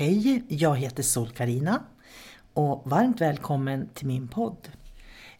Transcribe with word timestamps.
Hej, 0.00 0.42
jag 0.48 0.76
heter 0.76 1.02
sol 1.02 1.28
karina 1.30 1.82
och 2.54 2.82
varmt 2.84 3.20
välkommen 3.20 3.88
till 3.94 4.06
min 4.06 4.28
podd. 4.28 4.68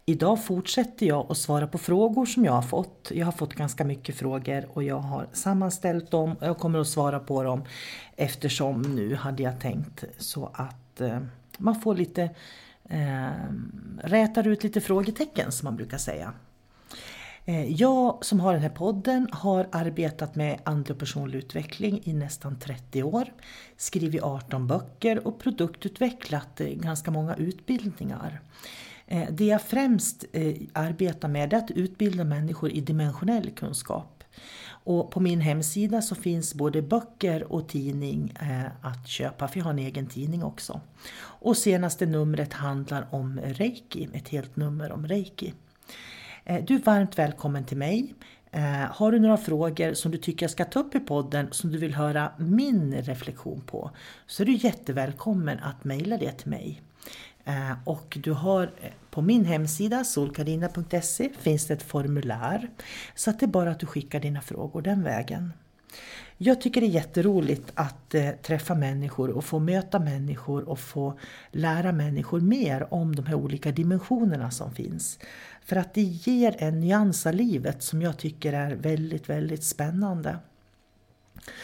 Idag 0.05 0.43
fortsätter 0.43 1.05
jag 1.05 1.31
att 1.31 1.37
svara 1.37 1.67
på 1.67 1.77
frågor 1.77 2.25
som 2.25 2.45
jag 2.45 2.51
har 2.51 2.61
fått. 2.61 3.11
Jag 3.13 3.25
har 3.25 3.31
fått 3.31 3.53
ganska 3.53 3.83
mycket 3.83 4.15
frågor 4.15 4.65
och 4.73 4.83
jag 4.83 4.99
har 4.99 5.27
sammanställt 5.33 6.11
dem 6.11 6.35
och 6.39 6.47
jag 6.47 6.57
kommer 6.57 6.79
att 6.79 6.87
svara 6.87 7.19
på 7.19 7.43
dem 7.43 7.63
eftersom 8.15 8.81
nu 8.81 9.15
hade 9.15 9.43
jag 9.43 9.59
tänkt 9.59 10.03
så 10.17 10.51
att 10.53 11.01
eh, 11.01 11.19
man 11.57 11.81
får 11.81 11.95
lite 11.95 12.29
eh, 12.83 13.29
rätar 14.03 14.47
ut 14.47 14.63
lite 14.63 14.81
frågetecken 14.81 15.51
som 15.51 15.65
man 15.65 15.75
brukar 15.75 15.97
säga. 15.97 16.33
Eh, 17.45 17.71
jag 17.71 18.25
som 18.25 18.39
har 18.39 18.53
den 18.53 18.61
här 18.61 18.69
podden 18.69 19.27
har 19.31 19.67
arbetat 19.71 20.35
med 20.35 20.59
andlig 20.63 20.91
och 20.91 20.99
personlig 20.99 21.39
utveckling 21.39 22.01
i 22.03 22.13
nästan 22.13 22.59
30 22.59 23.03
år, 23.03 23.33
skrivit 23.77 24.23
18 24.23 24.67
böcker 24.67 25.27
och 25.27 25.39
produktutvecklat 25.39 26.61
eh, 26.61 26.67
ganska 26.67 27.11
många 27.11 27.35
utbildningar. 27.35 28.41
Eh, 29.07 29.29
det 29.31 29.45
jag 29.45 29.61
främst 29.61 30.25
arbetar 30.73 31.27
med 31.27 31.53
är 31.53 31.57
att 31.57 31.71
utbilda 31.71 32.23
människor 32.23 32.71
i 32.71 32.81
dimensionell 32.81 33.51
kunskap. 33.51 34.23
Och 34.83 35.11
på 35.11 35.19
min 35.19 35.41
hemsida 35.41 36.01
så 36.01 36.15
finns 36.15 36.53
både 36.53 36.81
böcker 36.81 37.51
och 37.53 37.69
tidning 37.69 38.33
att 38.81 39.07
köpa, 39.07 39.47
för 39.47 39.57
jag 39.57 39.65
har 39.65 39.71
en 39.71 39.79
egen 39.79 40.07
tidning 40.07 40.43
också. 40.43 40.81
Och 41.21 41.57
senaste 41.57 42.05
numret 42.05 42.53
handlar 42.53 43.07
om 43.11 43.39
reiki, 43.39 44.09
ett 44.13 44.29
helt 44.29 44.55
nummer 44.55 44.91
om 44.91 45.07
reiki. 45.07 45.53
Eh, 46.45 46.63
du 46.63 46.75
är 46.75 46.79
varmt 46.79 47.19
välkommen 47.19 47.63
till 47.63 47.77
mig. 47.77 48.13
Eh, 48.51 48.61
har 48.91 49.11
du 49.11 49.19
några 49.19 49.37
frågor 49.37 49.93
som 49.93 50.11
du 50.11 50.17
tycker 50.17 50.43
jag 50.43 50.51
ska 50.51 50.65
ta 50.65 50.79
upp 50.79 50.95
i 50.95 50.99
podden 50.99 51.47
som 51.51 51.71
du 51.71 51.77
vill 51.77 51.93
höra 51.93 52.31
min 52.37 53.01
reflektion 53.01 53.61
på 53.61 53.91
så 54.27 54.43
är 54.43 54.45
du 54.45 54.53
jättevälkommen 54.53 55.59
att 55.59 55.83
mejla 55.83 56.17
det 56.17 56.31
till 56.31 56.49
mig. 56.49 56.81
Eh, 57.45 57.71
och 57.85 58.17
du 58.23 58.31
har 58.31 58.71
på 59.09 59.21
min 59.21 59.45
hemsida 59.45 60.03
solkarina.se 60.03 61.29
finns 61.39 61.67
det 61.67 61.73
ett 61.73 61.83
formulär 61.83 62.69
så 63.15 63.29
att 63.29 63.39
det 63.39 63.45
är 63.45 63.47
bara 63.47 63.71
att 63.71 63.79
du 63.79 63.85
skickar 63.85 64.19
dina 64.19 64.41
frågor 64.41 64.81
den 64.81 65.03
vägen. 65.03 65.53
Jag 66.37 66.61
tycker 66.61 66.81
det 66.81 66.87
är 66.87 66.91
jätteroligt 66.91 67.71
att 67.73 68.15
eh, 68.15 68.29
träffa 68.29 68.75
människor 68.75 69.29
och 69.29 69.45
få 69.45 69.59
möta 69.59 69.99
människor 69.99 70.69
och 70.69 70.79
få 70.79 71.19
lära 71.51 71.91
människor 71.91 72.39
mer 72.39 72.93
om 72.93 73.15
de 73.15 73.25
här 73.25 73.35
olika 73.35 73.71
dimensionerna 73.71 74.51
som 74.51 74.75
finns. 74.75 75.19
För 75.65 75.75
att 75.75 75.93
det 75.93 76.01
ger 76.01 76.55
en 76.59 76.79
nyans 76.79 77.25
av 77.25 77.33
livet 77.33 77.83
som 77.83 78.01
jag 78.01 78.17
tycker 78.17 78.53
är 78.53 78.75
väldigt, 78.75 79.29
väldigt 79.29 79.63
spännande. 79.63 80.37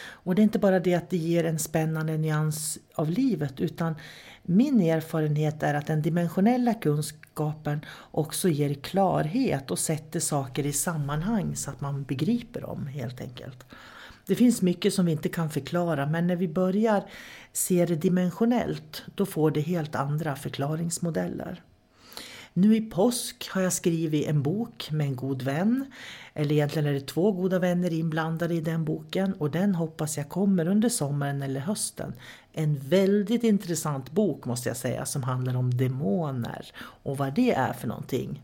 Och 0.00 0.34
det 0.34 0.42
är 0.42 0.44
inte 0.44 0.58
bara 0.58 0.80
det 0.80 0.94
att 0.94 1.10
det 1.10 1.16
ger 1.16 1.44
en 1.44 1.58
spännande 1.58 2.16
nyans 2.16 2.78
av 2.94 3.10
livet 3.10 3.60
utan 3.60 3.94
min 4.42 4.80
erfarenhet 4.80 5.62
är 5.62 5.74
att 5.74 5.86
den 5.86 6.02
dimensionella 6.02 6.74
kunskapen 6.74 7.80
också 8.10 8.48
ger 8.48 8.74
klarhet 8.74 9.70
och 9.70 9.78
sätter 9.78 10.20
saker 10.20 10.66
i 10.66 10.72
sammanhang 10.72 11.56
så 11.56 11.70
att 11.70 11.80
man 11.80 12.02
begriper 12.02 12.60
dem 12.60 12.86
helt 12.86 13.20
enkelt. 13.20 13.64
Det 14.26 14.34
finns 14.34 14.62
mycket 14.62 14.94
som 14.94 15.06
vi 15.06 15.12
inte 15.12 15.28
kan 15.28 15.50
förklara 15.50 16.06
men 16.06 16.26
när 16.26 16.36
vi 16.36 16.48
börjar 16.48 17.04
se 17.52 17.86
det 17.86 17.94
dimensionellt 17.94 19.02
då 19.14 19.26
får 19.26 19.50
det 19.50 19.60
helt 19.60 19.94
andra 19.94 20.36
förklaringsmodeller. 20.36 21.62
Nu 22.58 22.76
i 22.76 22.80
påsk 22.80 23.48
har 23.50 23.62
jag 23.62 23.72
skrivit 23.72 24.26
en 24.26 24.42
bok 24.42 24.88
med 24.90 25.06
en 25.06 25.16
god 25.16 25.42
vän. 25.42 25.84
Eller 26.34 26.52
egentligen 26.52 26.88
är 26.88 26.92
det 26.92 27.06
två 27.06 27.32
goda 27.32 27.58
vänner 27.58 27.92
inblandade 27.92 28.54
i 28.54 28.60
den 28.60 28.84
boken 28.84 29.32
och 29.32 29.50
den 29.50 29.74
hoppas 29.74 30.16
jag 30.16 30.28
kommer 30.28 30.68
under 30.68 30.88
sommaren 30.88 31.42
eller 31.42 31.60
hösten. 31.60 32.12
En 32.52 32.78
väldigt 32.78 33.44
intressant 33.44 34.10
bok 34.10 34.44
måste 34.44 34.68
jag 34.68 34.76
säga 34.76 35.06
som 35.06 35.22
handlar 35.22 35.56
om 35.56 35.76
demoner 35.76 36.66
och 36.80 37.16
vad 37.16 37.34
det 37.34 37.54
är 37.54 37.72
för 37.72 37.88
någonting. 37.88 38.42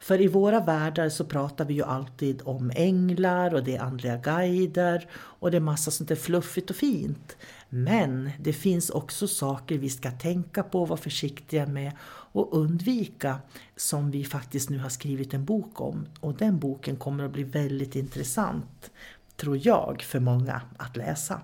För 0.00 0.20
i 0.20 0.28
våra 0.28 0.60
världar 0.60 1.08
så 1.08 1.24
pratar 1.24 1.64
vi 1.64 1.74
ju 1.74 1.82
alltid 1.82 2.42
om 2.44 2.72
änglar 2.74 3.54
och 3.54 3.64
det 3.64 3.76
är 3.76 3.82
andliga 3.82 4.16
guider 4.16 5.08
och 5.14 5.50
det 5.50 5.56
är 5.56 5.60
massa 5.60 5.90
sånt 5.90 6.08
där 6.08 6.16
fluffigt 6.16 6.70
och 6.70 6.76
fint. 6.76 7.36
Men 7.74 8.30
det 8.38 8.52
finns 8.52 8.90
också 8.90 9.28
saker 9.28 9.78
vi 9.78 9.90
ska 9.90 10.10
tänka 10.10 10.62
på, 10.62 10.84
vara 10.84 10.96
försiktiga 10.96 11.66
med 11.66 11.92
och 12.04 12.56
undvika 12.56 13.38
som 13.76 14.10
vi 14.10 14.24
faktiskt 14.24 14.70
nu 14.70 14.78
har 14.78 14.88
skrivit 14.88 15.34
en 15.34 15.44
bok 15.44 15.80
om. 15.80 16.06
Och 16.20 16.34
den 16.34 16.58
boken 16.58 16.96
kommer 16.96 17.24
att 17.24 17.32
bli 17.32 17.42
väldigt 17.42 17.96
intressant, 17.96 18.90
tror 19.36 19.66
jag, 19.66 20.02
för 20.02 20.20
många 20.20 20.62
att 20.76 20.96
läsa. 20.96 21.40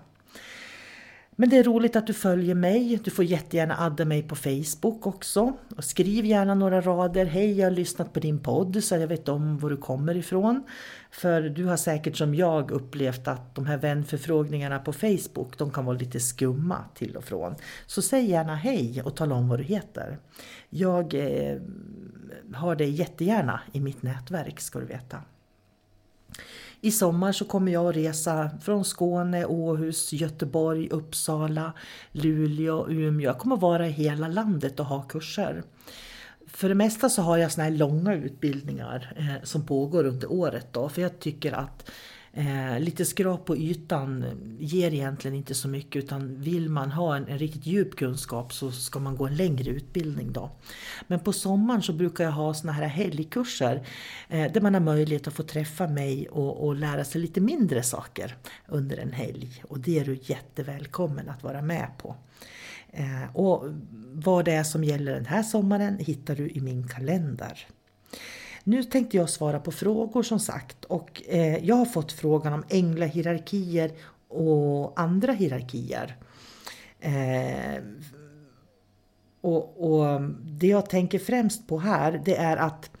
Men 1.39 1.49
det 1.49 1.57
är 1.57 1.63
roligt 1.63 1.95
att 1.95 2.07
du 2.07 2.13
följer 2.13 2.55
mig. 2.55 2.99
Du 3.03 3.11
får 3.11 3.25
jättegärna 3.25 3.75
adda 3.79 4.05
mig 4.05 4.23
på 4.23 4.35
Facebook 4.35 5.07
också. 5.07 5.53
Och 5.77 5.83
skriv 5.83 6.25
gärna 6.25 6.55
några 6.55 6.81
rader. 6.81 7.25
Hej, 7.25 7.59
jag 7.59 7.65
har 7.65 7.71
lyssnat 7.71 8.13
på 8.13 8.19
din 8.19 8.39
podd 8.39 8.83
så 8.83 8.95
jag 8.95 9.07
vet 9.07 9.29
om 9.29 9.57
var 9.57 9.69
du 9.69 9.77
kommer 9.77 10.17
ifrån. 10.17 10.63
För 11.11 11.41
du 11.41 11.65
har 11.65 11.77
säkert 11.77 12.17
som 12.17 12.35
jag 12.35 12.71
upplevt 12.71 13.27
att 13.27 13.55
de 13.55 13.65
här 13.65 13.77
vänförfrågningarna 13.77 14.79
på 14.79 14.93
Facebook 14.93 15.57
de 15.57 15.71
kan 15.71 15.85
vara 15.85 15.97
lite 15.97 16.19
skumma 16.19 16.83
till 16.95 17.15
och 17.15 17.23
från. 17.23 17.55
Så 17.85 18.01
säg 18.01 18.29
gärna 18.29 18.55
hej 18.55 19.01
och 19.05 19.15
tala 19.15 19.35
om 19.35 19.49
vad 19.49 19.59
du 19.59 19.63
heter. 19.63 20.17
Jag 20.69 21.13
eh, 21.13 21.57
har 22.53 22.75
dig 22.75 22.89
jättegärna 22.89 23.61
i 23.71 23.79
mitt 23.79 24.01
nätverk 24.01 24.59
ska 24.59 24.79
du 24.79 24.85
veta. 24.85 25.21
I 26.81 26.91
sommar 26.91 27.31
så 27.31 27.45
kommer 27.45 27.71
jag 27.71 27.89
att 27.89 27.95
resa 27.95 28.49
från 28.61 28.85
Skåne, 28.85 29.45
Åhus, 29.45 30.13
Göteborg, 30.13 30.89
Uppsala, 30.89 31.73
Luleå, 32.11 32.89
Umeå. 32.89 33.25
Jag 33.25 33.37
kommer 33.37 33.55
att 33.55 33.61
vara 33.61 33.87
i 33.87 33.91
hela 33.91 34.27
landet 34.27 34.79
och 34.79 34.85
ha 34.85 35.01
kurser. 35.01 35.63
För 36.47 36.69
det 36.69 36.75
mesta 36.75 37.09
så 37.09 37.21
har 37.21 37.37
jag 37.37 37.51
såna 37.51 37.63
här 37.63 37.71
långa 37.71 38.15
utbildningar 38.15 39.13
eh, 39.17 39.43
som 39.43 39.65
pågår 39.65 40.03
under 40.03 40.31
året 40.31 40.67
då, 40.71 40.89
för 40.89 41.01
jag 41.01 41.19
tycker 41.19 41.51
att 41.51 41.91
Eh, 42.33 42.79
lite 42.79 43.05
skrap 43.05 43.45
på 43.45 43.57
ytan 43.57 44.25
ger 44.59 44.93
egentligen 44.93 45.37
inte 45.37 45.55
så 45.55 45.67
mycket 45.67 46.03
utan 46.03 46.41
vill 46.41 46.69
man 46.69 46.91
ha 46.91 47.15
en, 47.15 47.27
en, 47.27 47.37
riktigt 47.37 47.65
djup 47.65 47.95
kunskap 47.95 48.53
så 48.53 48.71
ska 48.71 48.99
man 48.99 49.15
gå 49.15 49.27
en 49.27 49.35
längre 49.35 49.69
utbildning 49.69 50.31
då. 50.31 50.51
Men 51.07 51.19
på 51.19 51.33
sommaren 51.33 51.81
så 51.81 51.93
brukar 51.93 52.23
jag 52.23 52.31
ha 52.31 52.53
såna 52.53 52.73
här 52.73 52.87
helgkurser 52.87 53.87
eh, 54.27 54.51
där 54.51 54.61
man 54.61 54.73
har 54.73 54.81
möjlighet 54.81 55.27
att 55.27 55.33
få 55.33 55.43
träffa 55.43 55.87
mig 55.87 56.27
och, 56.29 56.67
och, 56.67 56.75
lära 56.75 57.03
sig 57.03 57.21
lite 57.21 57.41
mindre 57.41 57.83
saker 57.83 58.37
under 58.67 58.97
en 58.97 59.13
helg. 59.13 59.63
Och 59.67 59.79
det 59.79 59.99
är 59.99 60.05
du 60.05 60.19
jättevälkommen 60.23 61.29
att 61.29 61.43
vara 61.43 61.61
med 61.61 61.87
på. 61.97 62.15
Eh, 62.91 63.35
och 63.35 63.65
vad 64.13 64.45
det 64.45 64.51
är 64.51 64.63
som 64.63 64.83
gäller 64.83 65.13
den 65.13 65.25
här 65.25 65.43
sommaren 65.43 65.97
hittar 65.99 66.35
du 66.35 66.49
i 66.49 66.61
min 66.61 66.87
kalender. 66.87 67.67
Nu 68.63 68.83
tänkte 68.83 69.17
jag 69.17 69.29
svara 69.29 69.59
på 69.59 69.71
frågor 69.71 70.23
som 70.23 70.39
sagt 70.39 70.85
och 70.85 71.21
eh, 71.27 71.65
jag 71.65 71.75
har 71.75 71.85
fått 71.85 72.11
frågan 72.11 72.53
om 72.53 72.63
änglahierarkier 72.69 73.91
och 74.27 74.99
andra 74.99 75.31
hierarkier. 75.31 76.15
Eh, 76.99 77.83
och, 79.41 79.91
och, 79.93 80.21
det 80.41 80.67
jag 80.67 80.89
tänker 80.89 81.19
främst 81.19 81.67
på 81.67 81.79
här 81.79 82.21
det 82.25 82.35
är 82.35 82.57
att 82.57 82.91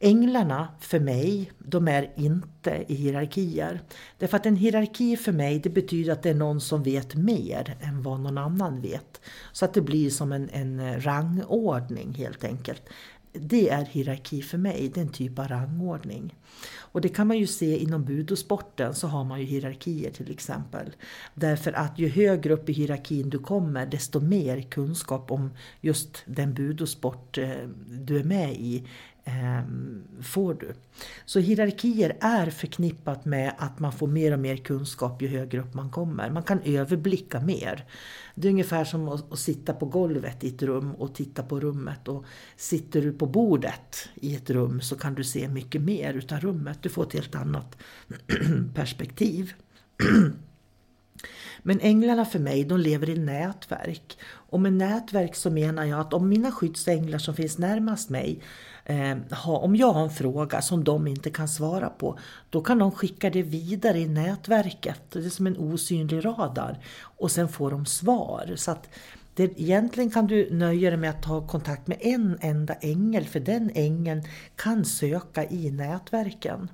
Änglarna 0.00 0.68
för 0.80 1.00
mig, 1.00 1.52
de 1.58 1.88
är 1.88 2.12
inte 2.16 2.84
i 2.88 2.94
hierarkier. 2.94 3.80
Därför 4.18 4.36
att 4.36 4.46
en 4.46 4.56
hierarki 4.56 5.16
för 5.16 5.32
mig, 5.32 5.58
det 5.58 5.70
betyder 5.70 6.12
att 6.12 6.22
det 6.22 6.30
är 6.30 6.34
någon 6.34 6.60
som 6.60 6.82
vet 6.82 7.14
mer 7.14 7.76
än 7.80 8.02
vad 8.02 8.20
någon 8.20 8.38
annan 8.38 8.80
vet. 8.80 9.20
Så 9.52 9.64
att 9.64 9.74
det 9.74 9.80
blir 9.80 10.10
som 10.10 10.32
en, 10.32 10.50
en 10.52 11.00
rangordning 11.00 12.14
helt 12.14 12.44
enkelt. 12.44 12.82
Det 13.40 13.68
är 13.68 13.84
hierarki 13.84 14.42
för 14.42 14.58
mig, 14.58 14.90
det 14.94 15.00
är 15.00 15.04
en 15.04 15.12
typ 15.12 15.38
av 15.38 15.48
rangordning. 15.48 16.34
Och 16.78 17.00
det 17.00 17.08
kan 17.08 17.26
man 17.26 17.38
ju 17.38 17.46
se 17.46 17.78
inom 17.78 18.04
budosporten 18.04 18.94
så 18.94 19.06
har 19.06 19.24
man 19.24 19.40
ju 19.40 19.46
hierarkier 19.46 20.10
till 20.10 20.30
exempel. 20.30 20.92
Därför 21.34 21.72
att 21.72 21.98
ju 21.98 22.08
högre 22.08 22.54
upp 22.54 22.68
i 22.68 22.72
hierarkin 22.72 23.30
du 23.30 23.38
kommer 23.38 23.86
desto 23.86 24.20
mer 24.20 24.60
kunskap 24.60 25.30
om 25.30 25.50
just 25.80 26.22
den 26.26 26.54
budosport 26.54 27.38
eh, 27.38 27.50
du 27.88 28.18
är 28.18 28.24
med 28.24 28.52
i 28.52 28.86
Ehm, 29.28 30.04
får 30.22 30.54
du. 30.54 30.74
Så 31.24 31.38
hierarkier 31.38 32.16
är 32.20 32.50
förknippat 32.50 33.24
med 33.24 33.54
att 33.58 33.78
man 33.78 33.92
får 33.92 34.06
mer 34.06 34.32
och 34.32 34.38
mer 34.38 34.56
kunskap 34.56 35.22
ju 35.22 35.28
högre 35.28 35.60
upp 35.60 35.74
man 35.74 35.90
kommer. 35.90 36.30
Man 36.30 36.42
kan 36.42 36.60
överblicka 36.64 37.40
mer. 37.40 37.84
Det 38.34 38.48
är 38.48 38.52
ungefär 38.52 38.84
som 38.84 39.08
att, 39.08 39.38
sitta 39.38 39.72
på 39.72 39.86
golvet 39.86 40.44
i 40.44 40.48
ett 40.48 40.62
rum 40.62 40.92
och 40.94 41.14
titta 41.14 41.42
på 41.42 41.60
rummet. 41.60 42.08
Och 42.08 42.24
sitter 42.56 43.02
du 43.02 43.12
på 43.12 43.26
bordet 43.26 44.08
i 44.14 44.36
ett 44.36 44.50
rum 44.50 44.80
så 44.80 44.96
kan 44.96 45.14
du 45.14 45.24
se 45.24 45.48
mycket 45.48 45.82
mer 45.82 46.14
utav 46.14 46.40
rummet. 46.40 46.78
Du 46.82 46.88
får 46.88 47.02
ett 47.02 47.12
helt 47.12 47.34
annat 47.34 47.76
perspektiv. 48.74 49.52
Men 51.62 51.80
änglarna 51.80 52.24
för 52.24 52.38
mig, 52.38 52.64
de 52.64 52.80
lever 52.80 53.10
i 53.10 53.18
nätverk. 53.18 54.18
Och 54.28 54.60
med 54.60 54.72
nätverk 54.72 55.34
så 55.34 55.50
menar 55.50 55.84
jag 55.84 56.00
att 56.00 56.14
om 56.14 56.28
mina 56.28 56.52
skyddsänglar 56.52 57.18
som 57.18 57.34
finns 57.34 57.58
närmast 57.58 58.10
mig 58.10 58.40
eh, 58.86 59.16
ha, 59.30 59.58
om 59.58 59.76
jag 59.76 59.92
har 59.92 60.02
en 60.02 60.10
fråga 60.10 60.62
som 60.62 60.84
de 60.84 61.06
inte 61.06 61.30
kan 61.30 61.48
svara 61.48 61.88
på, 61.88 62.18
då 62.50 62.60
kan 62.60 62.78
de 62.78 62.92
skicka 62.92 63.30
det 63.30 63.42
vidare 63.42 63.98
i 63.98 64.08
nätverket. 64.08 65.00
Det 65.12 65.18
är 65.18 65.30
som 65.30 65.46
en 65.46 65.56
osynlig 65.56 66.24
radar. 66.24 66.78
Och 67.00 67.30
sen 67.30 67.48
får 67.48 67.70
de 67.70 67.86
svar. 67.86 68.52
Så 68.56 68.70
att 68.70 68.88
det, 69.34 69.60
egentligen 69.60 70.10
kan 70.10 70.26
du 70.26 70.48
nöja 70.50 70.90
dig 70.90 70.98
med 70.98 71.10
att 71.10 71.22
ta 71.22 71.46
kontakt 71.46 71.86
med 71.86 71.98
en 72.00 72.38
enda 72.40 72.74
ängel, 72.74 73.24
för 73.24 73.40
den 73.40 73.70
ängeln 73.74 74.22
kan 74.56 74.84
söka 74.84 75.44
i 75.44 75.70
nätverken. 75.70 76.68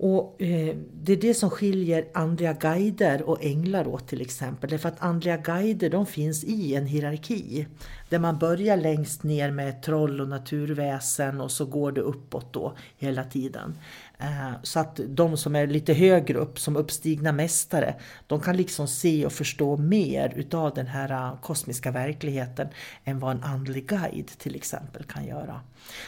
Och 0.00 0.42
eh, 0.42 0.76
Det 0.92 1.12
är 1.12 1.16
det 1.16 1.34
som 1.34 1.50
skiljer 1.50 2.08
andliga 2.14 2.52
guider 2.52 3.22
och 3.22 3.44
änglar 3.44 3.86
åt 3.86 4.08
till 4.08 4.20
exempel. 4.20 4.70
Därför 4.70 4.88
att 4.88 5.02
andliga 5.02 5.36
guider 5.36 5.90
de 5.90 6.06
finns 6.06 6.44
i 6.44 6.74
en 6.74 6.86
hierarki. 6.86 7.66
Där 8.08 8.18
man 8.18 8.38
börjar 8.38 8.76
längst 8.76 9.22
ner 9.22 9.50
med 9.50 9.82
troll 9.82 10.20
och 10.20 10.28
naturväsen 10.28 11.40
och 11.40 11.50
så 11.50 11.64
går 11.66 11.92
det 11.92 12.00
uppåt 12.00 12.52
då 12.52 12.74
hela 12.96 13.24
tiden. 13.24 13.74
Eh, 14.20 14.52
så 14.62 14.80
att 14.80 15.00
de 15.08 15.36
som 15.36 15.56
är 15.56 15.66
lite 15.66 15.92
högre 15.92 16.38
upp, 16.38 16.58
som 16.58 16.76
uppstigna 16.76 17.32
mästare, 17.32 17.94
de 18.26 18.40
kan 18.40 18.56
liksom 18.56 18.88
se 18.88 19.26
och 19.26 19.32
förstå 19.32 19.76
mer 19.76 20.32
utav 20.36 20.74
den 20.74 20.86
här 20.86 21.10
eh, 21.10 21.40
kosmiska 21.40 21.90
verkligheten 21.90 22.68
än 23.04 23.18
vad 23.18 23.36
en 23.36 23.42
andlig 23.42 23.88
guide 23.88 24.26
till 24.38 24.56
exempel 24.56 25.04
kan 25.04 25.26
göra. 25.26 25.60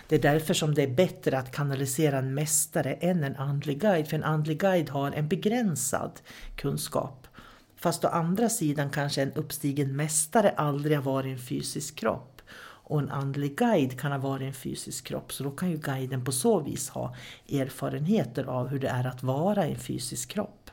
Det 0.09 0.15
är 0.15 0.23
därför 0.23 0.55
som 0.55 0.75
det 0.75 0.83
är 0.83 0.95
bättre 0.95 1.39
att 1.39 1.53
kanalisera 1.53 2.19
en 2.19 2.35
mästare 2.35 2.93
än 2.93 3.25
en 3.25 3.37
andlig 3.37 3.81
guide, 3.81 4.09
för 4.09 4.17
en 4.17 4.25
andlig 4.25 4.61
guide 4.61 4.89
har 4.89 5.13
en 5.13 5.29
begränsad 5.29 6.21
kunskap. 6.57 7.27
Fast 7.77 8.05
å 8.05 8.09
andra 8.09 8.49
sidan 8.49 8.91
kanske 8.91 9.23
en 9.23 9.33
uppstigen 9.33 9.97
mästare 9.97 10.51
aldrig 10.51 10.97
har 10.97 11.05
varit 11.05 11.27
i 11.27 11.33
en 11.33 11.39
fysisk 11.39 11.97
kropp 11.97 12.40
och 12.91 12.99
en 12.99 13.11
andlig 13.11 13.57
guide 13.57 14.01
kan 14.01 14.13
ha 14.13 14.19
varit 14.19 14.47
en 14.47 14.53
fysisk 14.53 15.07
kropp. 15.07 15.33
Så 15.33 15.45
då 15.45 15.51
kan 15.51 15.71
ju 15.71 15.77
guiden 15.77 16.25
på 16.25 16.33
så 16.33 16.61
vis 16.61 16.89
ha 16.89 17.15
erfarenheter 17.53 18.45
av 18.45 18.69
hur 18.69 18.79
det 18.79 18.89
är 18.89 19.07
att 19.07 19.23
vara 19.23 19.67
i 19.67 19.71
en 19.73 19.79
fysisk 19.79 20.29
kropp. 20.29 20.71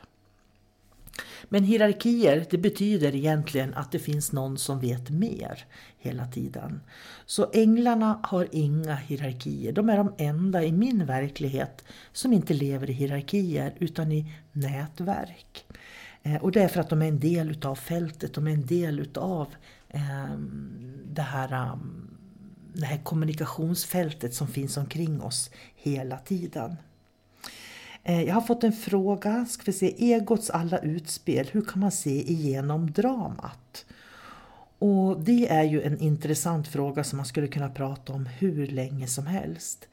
Men 1.44 1.64
hierarkier, 1.64 2.46
det 2.50 2.58
betyder 2.58 3.14
egentligen 3.14 3.74
att 3.74 3.92
det 3.92 3.98
finns 3.98 4.32
någon 4.32 4.58
som 4.58 4.80
vet 4.80 5.10
mer 5.10 5.64
hela 5.98 6.26
tiden. 6.26 6.80
Så 7.26 7.50
änglarna 7.52 8.20
har 8.22 8.48
inga 8.52 8.94
hierarkier. 8.94 9.72
De 9.72 9.88
är 9.88 9.96
de 9.96 10.14
enda 10.18 10.64
i 10.64 10.72
min 10.72 11.06
verklighet 11.06 11.84
som 12.12 12.32
inte 12.32 12.54
lever 12.54 12.90
i 12.90 12.92
hierarkier 12.92 13.74
utan 13.78 14.12
i 14.12 14.32
nätverk. 14.52 15.64
Eh, 16.22 16.36
och 16.36 16.52
det 16.52 16.62
är 16.62 16.68
för 16.68 16.80
att 16.80 16.90
de 16.90 17.02
är 17.02 17.08
en 17.08 17.20
del 17.20 17.50
utav 17.50 17.74
fältet, 17.74 18.34
de 18.34 18.46
är 18.46 18.52
en 18.52 18.66
del 18.66 19.00
utav 19.00 19.46
Ehm, 19.90 20.70
det 21.12 21.22
här, 21.22 21.52
ehm, 21.52 22.10
det 22.74 22.86
här 22.86 22.98
kommunikationsfältet 22.98 24.34
som 24.34 24.48
finns 24.48 24.76
omkring 24.76 25.22
oss 25.22 25.50
hela 25.74 26.18
tiden. 26.18 26.76
Eh, 28.04 28.22
jag 28.22 28.34
har 28.34 28.40
fått 28.40 28.64
en 28.64 28.72
fråga, 28.72 29.46
ska 29.48 29.62
vi 29.66 29.72
se, 29.72 30.12
egots 30.12 30.50
alla 30.50 30.78
utspel, 30.78 31.48
hur 31.52 31.62
kan 31.62 31.80
man 31.80 31.92
se 31.92 32.30
igenom 32.30 32.90
dramat? 32.90 33.86
Och 34.78 35.20
det 35.20 35.48
är 35.48 35.64
ju 35.64 35.82
en 35.82 35.98
intressant 36.00 36.68
fråga 36.68 37.04
som 37.04 37.16
man 37.16 37.26
skulle 37.26 37.48
kunna 37.48 37.68
prata 37.68 38.12
om 38.12 38.26
hur 38.26 38.66
länge 38.66 39.06
som 39.06 39.26
helst. 39.26 39.88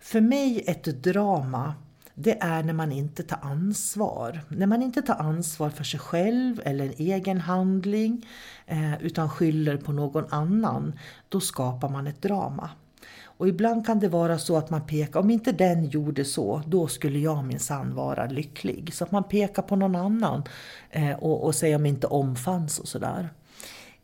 För 0.00 0.20
mig 0.20 0.64
ett 0.66 0.84
drama 0.84 1.74
det 2.20 2.38
är 2.40 2.62
när 2.62 2.72
man 2.72 2.92
inte 2.92 3.22
tar 3.22 3.38
ansvar. 3.42 4.40
När 4.48 4.66
man 4.66 4.82
inte 4.82 5.02
tar 5.02 5.14
ansvar 5.14 5.70
för 5.70 5.84
sig 5.84 6.00
själv 6.00 6.60
eller 6.64 6.84
en 6.84 6.94
egen 6.96 7.40
handling 7.40 8.26
eh, 8.66 9.02
utan 9.02 9.30
skyller 9.30 9.76
på 9.76 9.92
någon 9.92 10.24
annan, 10.30 10.98
då 11.28 11.40
skapar 11.40 11.88
man 11.88 12.06
ett 12.06 12.22
drama. 12.22 12.70
Och 13.24 13.48
ibland 13.48 13.86
kan 13.86 13.98
det 13.98 14.08
vara 14.08 14.38
så 14.38 14.56
att 14.56 14.70
man 14.70 14.86
pekar, 14.86 15.20
om 15.20 15.30
inte 15.30 15.52
den 15.52 15.84
gjorde 15.84 16.24
så, 16.24 16.62
då 16.66 16.86
skulle 16.86 17.18
jag 17.18 17.44
minsann 17.44 17.94
vara 17.94 18.26
lycklig. 18.26 18.94
Så 18.94 19.04
att 19.04 19.12
man 19.12 19.24
pekar 19.24 19.62
på 19.62 19.76
någon 19.76 19.96
annan 19.96 20.42
eh, 20.90 21.18
och, 21.18 21.44
och 21.44 21.54
säger 21.54 21.76
om 21.76 21.86
inte 21.86 22.06
omfanns 22.06 22.78
och 22.78 22.88
sådär 22.88 23.28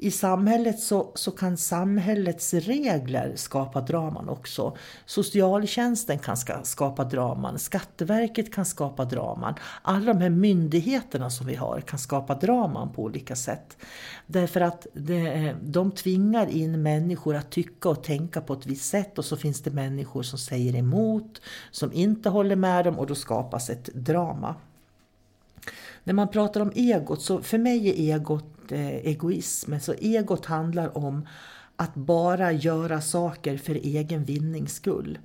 i 0.04 0.10
samhället 0.10 0.80
så, 0.80 1.12
så 1.14 1.30
kan 1.30 1.56
samhällets 1.56 2.54
regler 2.54 3.32
skapa 3.36 3.80
draman 3.80 4.28
också. 4.28 4.76
Socialtjänsten 5.06 6.18
kan 6.18 6.36
ska, 6.36 6.62
skapa 6.62 7.04
draman, 7.04 7.58
Skatteverket 7.58 8.54
kan 8.54 8.64
skapa 8.64 9.04
draman. 9.04 9.54
Alla 9.82 10.12
de 10.12 10.20
här 10.20 10.30
myndigheterna 10.30 11.30
som 11.30 11.46
vi 11.46 11.54
har 11.54 11.80
kan 11.80 11.98
skapa 11.98 12.34
draman 12.34 12.92
på 12.92 13.02
olika 13.02 13.36
sätt. 13.36 13.76
Därför 14.26 14.60
att 14.60 14.86
det, 14.92 15.54
de 15.62 15.90
tvingar 15.90 16.46
in 16.46 16.82
människor 16.82 17.36
att 17.36 17.50
tycka 17.50 17.88
och 17.88 18.04
tänka 18.04 18.40
på 18.40 18.52
ett 18.52 18.66
visst 18.66 18.90
sätt 18.90 19.18
och 19.18 19.24
så 19.24 19.36
finns 19.36 19.60
det 19.62 19.70
människor 19.70 20.22
som 20.22 20.38
säger 20.38 20.76
emot, 20.76 21.40
som 21.70 21.92
inte 21.92 22.28
håller 22.28 22.56
med 22.56 22.84
dem 22.84 22.98
och 22.98 23.06
då 23.06 23.14
skapas 23.14 23.70
ett 23.70 23.84
drama. 23.94 24.54
När 26.04 26.14
man 26.14 26.28
pratar 26.28 26.60
om 26.60 26.72
egot, 26.74 27.22
så 27.22 27.42
för 27.42 27.58
mig 27.58 27.88
är 27.88 28.14
egot 28.14 28.53
Eh, 28.72 29.06
egoism. 29.06 29.78
Så 29.80 29.92
egot 29.92 30.46
handlar 30.46 30.98
om 30.98 31.26
att 31.76 31.94
bara 31.94 32.52
göra 32.52 33.00
saker 33.00 33.56
för 33.56 33.74
egen 33.74 34.24
vinnings 34.24 34.74
skull. 34.74 35.18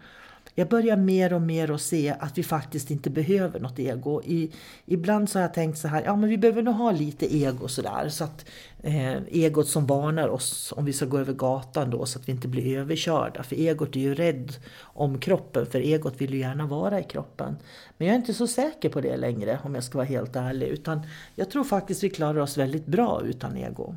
Jag 0.60 0.68
börjar 0.68 0.98
mer 0.98 1.34
och 1.34 1.42
mer 1.42 1.72
att 1.72 1.82
se 1.82 2.16
att 2.20 2.38
vi 2.38 2.44
faktiskt 2.44 2.92
inte 2.92 3.10
behöver 3.10 3.60
något 3.60 3.80
ego. 3.80 4.22
I, 4.24 4.52
ibland 4.86 5.30
så 5.30 5.40
har 5.40 5.42
jag 5.42 5.54
tänkt 5.54 5.78
så 5.78 5.88
här, 5.88 6.04
ja 6.06 6.16
men 6.16 6.30
vi 6.30 6.38
behöver 6.38 6.62
nog 6.62 6.76
ha 6.76 6.92
lite 6.92 7.36
ego 7.36 7.68
sådär. 7.68 8.10
Så 8.10 8.24
att 8.24 8.46
eh, 8.84 9.14
egot 9.28 9.68
som 9.68 9.86
varnar 9.86 10.28
oss 10.28 10.74
om 10.78 10.86
vi 10.86 10.94
ska 10.94 11.06
gå 11.06 11.18
över 11.18 11.34
gatan 11.34 11.90
då 11.90 12.06
så 12.06 12.20
att 12.20 12.28
vi 12.28 12.32
inte 12.32 12.48
blir 12.48 12.78
överkörda. 12.78 13.44
För 13.44 13.56
egot 13.56 13.96
är 13.96 14.00
ju 14.00 14.16
rädd 14.16 14.54
om 14.82 15.20
kroppen, 15.20 15.66
för 15.66 15.80
egot 15.80 16.22
vill 16.22 16.34
ju 16.34 16.40
gärna 16.40 16.68
vara 16.68 17.00
i 17.00 17.04
kroppen. 17.04 17.58
Men 17.98 18.08
jag 18.08 18.14
är 18.14 18.20
inte 18.20 18.34
så 18.34 18.48
säker 18.48 18.90
på 18.90 19.02
det 19.02 19.18
längre 19.18 19.60
om 19.64 19.76
jag 19.76 19.84
ska 19.84 19.98
vara 19.98 20.08
helt 20.08 20.36
ärlig. 20.36 20.68
Utan 20.68 21.02
jag 21.36 21.52
tror 21.52 21.64
faktiskt 21.64 22.04
vi 22.04 22.10
klarar 22.10 22.40
oss 22.40 22.58
väldigt 22.58 22.86
bra 22.86 23.22
utan 23.26 23.58
ego. 23.58 23.96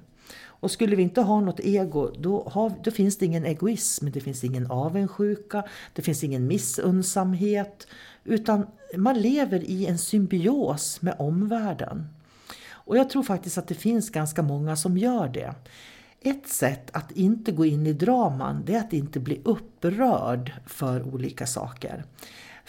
Och 0.62 0.70
skulle 0.70 0.96
vi 0.96 1.02
inte 1.02 1.20
ha 1.20 1.40
något 1.40 1.60
ego, 1.60 2.10
då, 2.18 2.48
har, 2.52 2.72
då 2.84 2.90
finns 2.90 3.18
det 3.18 3.26
ingen 3.26 3.44
egoism, 3.44 4.10
det 4.10 4.20
finns 4.20 4.44
ingen 4.44 4.70
avundsjuka, 4.70 5.64
det 5.92 6.02
finns 6.02 6.24
ingen 6.24 6.46
missunnsamhet. 6.46 7.86
Utan 8.24 8.66
man 8.96 9.20
lever 9.20 9.64
i 9.64 9.86
en 9.86 9.98
symbios 9.98 11.02
med 11.02 11.14
omvärlden. 11.18 12.08
Och 12.70 12.96
jag 12.96 13.10
tror 13.10 13.22
faktiskt 13.22 13.58
att 13.58 13.68
det 13.68 13.74
finns 13.74 14.10
ganska 14.10 14.42
många 14.42 14.76
som 14.76 14.98
gör 14.98 15.28
det. 15.28 15.54
Ett 16.20 16.48
sätt 16.48 16.90
att 16.92 17.10
inte 17.10 17.52
gå 17.52 17.64
in 17.64 17.86
i 17.86 17.92
draman, 17.92 18.62
det 18.66 18.74
är 18.74 18.80
att 18.80 18.92
inte 18.92 19.20
bli 19.20 19.40
upprörd 19.44 20.52
för 20.66 21.14
olika 21.14 21.46
saker. 21.46 22.04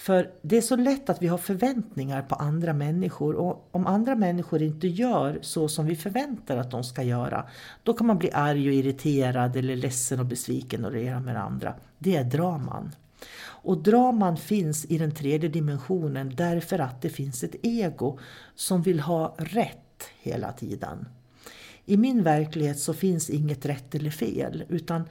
För 0.04 0.32
det 0.42 0.58
är 0.58 0.62
så 0.62 0.76
lätt 0.76 1.10
att 1.10 1.22
vi 1.22 1.28
har 1.28 1.38
förväntningar 1.38 2.22
på 2.22 2.36
andra 2.36 2.74
människor 2.74 3.36
och 3.36 3.70
om 3.72 3.88
andra 3.88 4.16
människor 4.16 4.62
inte 4.62 4.88
gör 4.88 5.40
så 5.42 5.68
som 5.68 5.86
vi 5.86 5.96
förväntar 5.96 6.58
att 6.58 6.72
de 6.72 6.84
ska 6.84 7.04
göra, 7.04 7.46
då 7.84 7.94
kan 7.94 8.08
man 8.08 8.18
bli 8.18 8.32
arg 8.32 8.68
och 8.68 8.74
irriterad 8.74 9.56
eller 9.56 9.76
ledsen 9.76 10.20
och 10.20 10.26
besviken 10.26 10.86
och 10.86 10.92
rera 10.92 11.20
med 11.20 11.38
andra. 11.38 11.76
Det 11.98 12.16
är 12.16 12.24
draman. 12.24 12.96
Och 13.46 13.78
draman 13.78 14.38
finns 14.38 14.86
i 14.86 14.98
den 14.98 15.12
tredje 15.12 15.50
dimensionen 15.50 16.34
därför 16.36 16.80
att 16.80 17.02
det 17.02 17.10
finns 17.10 17.44
ett 17.44 17.56
ego 17.62 18.20
som 18.56 18.82
vill 18.82 19.00
ha 19.00 19.36
rätt 19.38 20.10
hela 20.22 20.52
tiden. 20.52 21.06
I 21.86 21.98
min 21.98 22.24
verklighet 22.24 22.80
så 22.80 22.94
finns 22.94 23.30
inget 23.30 23.66
rätt 23.66 23.96
eller 23.96 24.12
fel 24.12 24.64
utan 24.70 25.04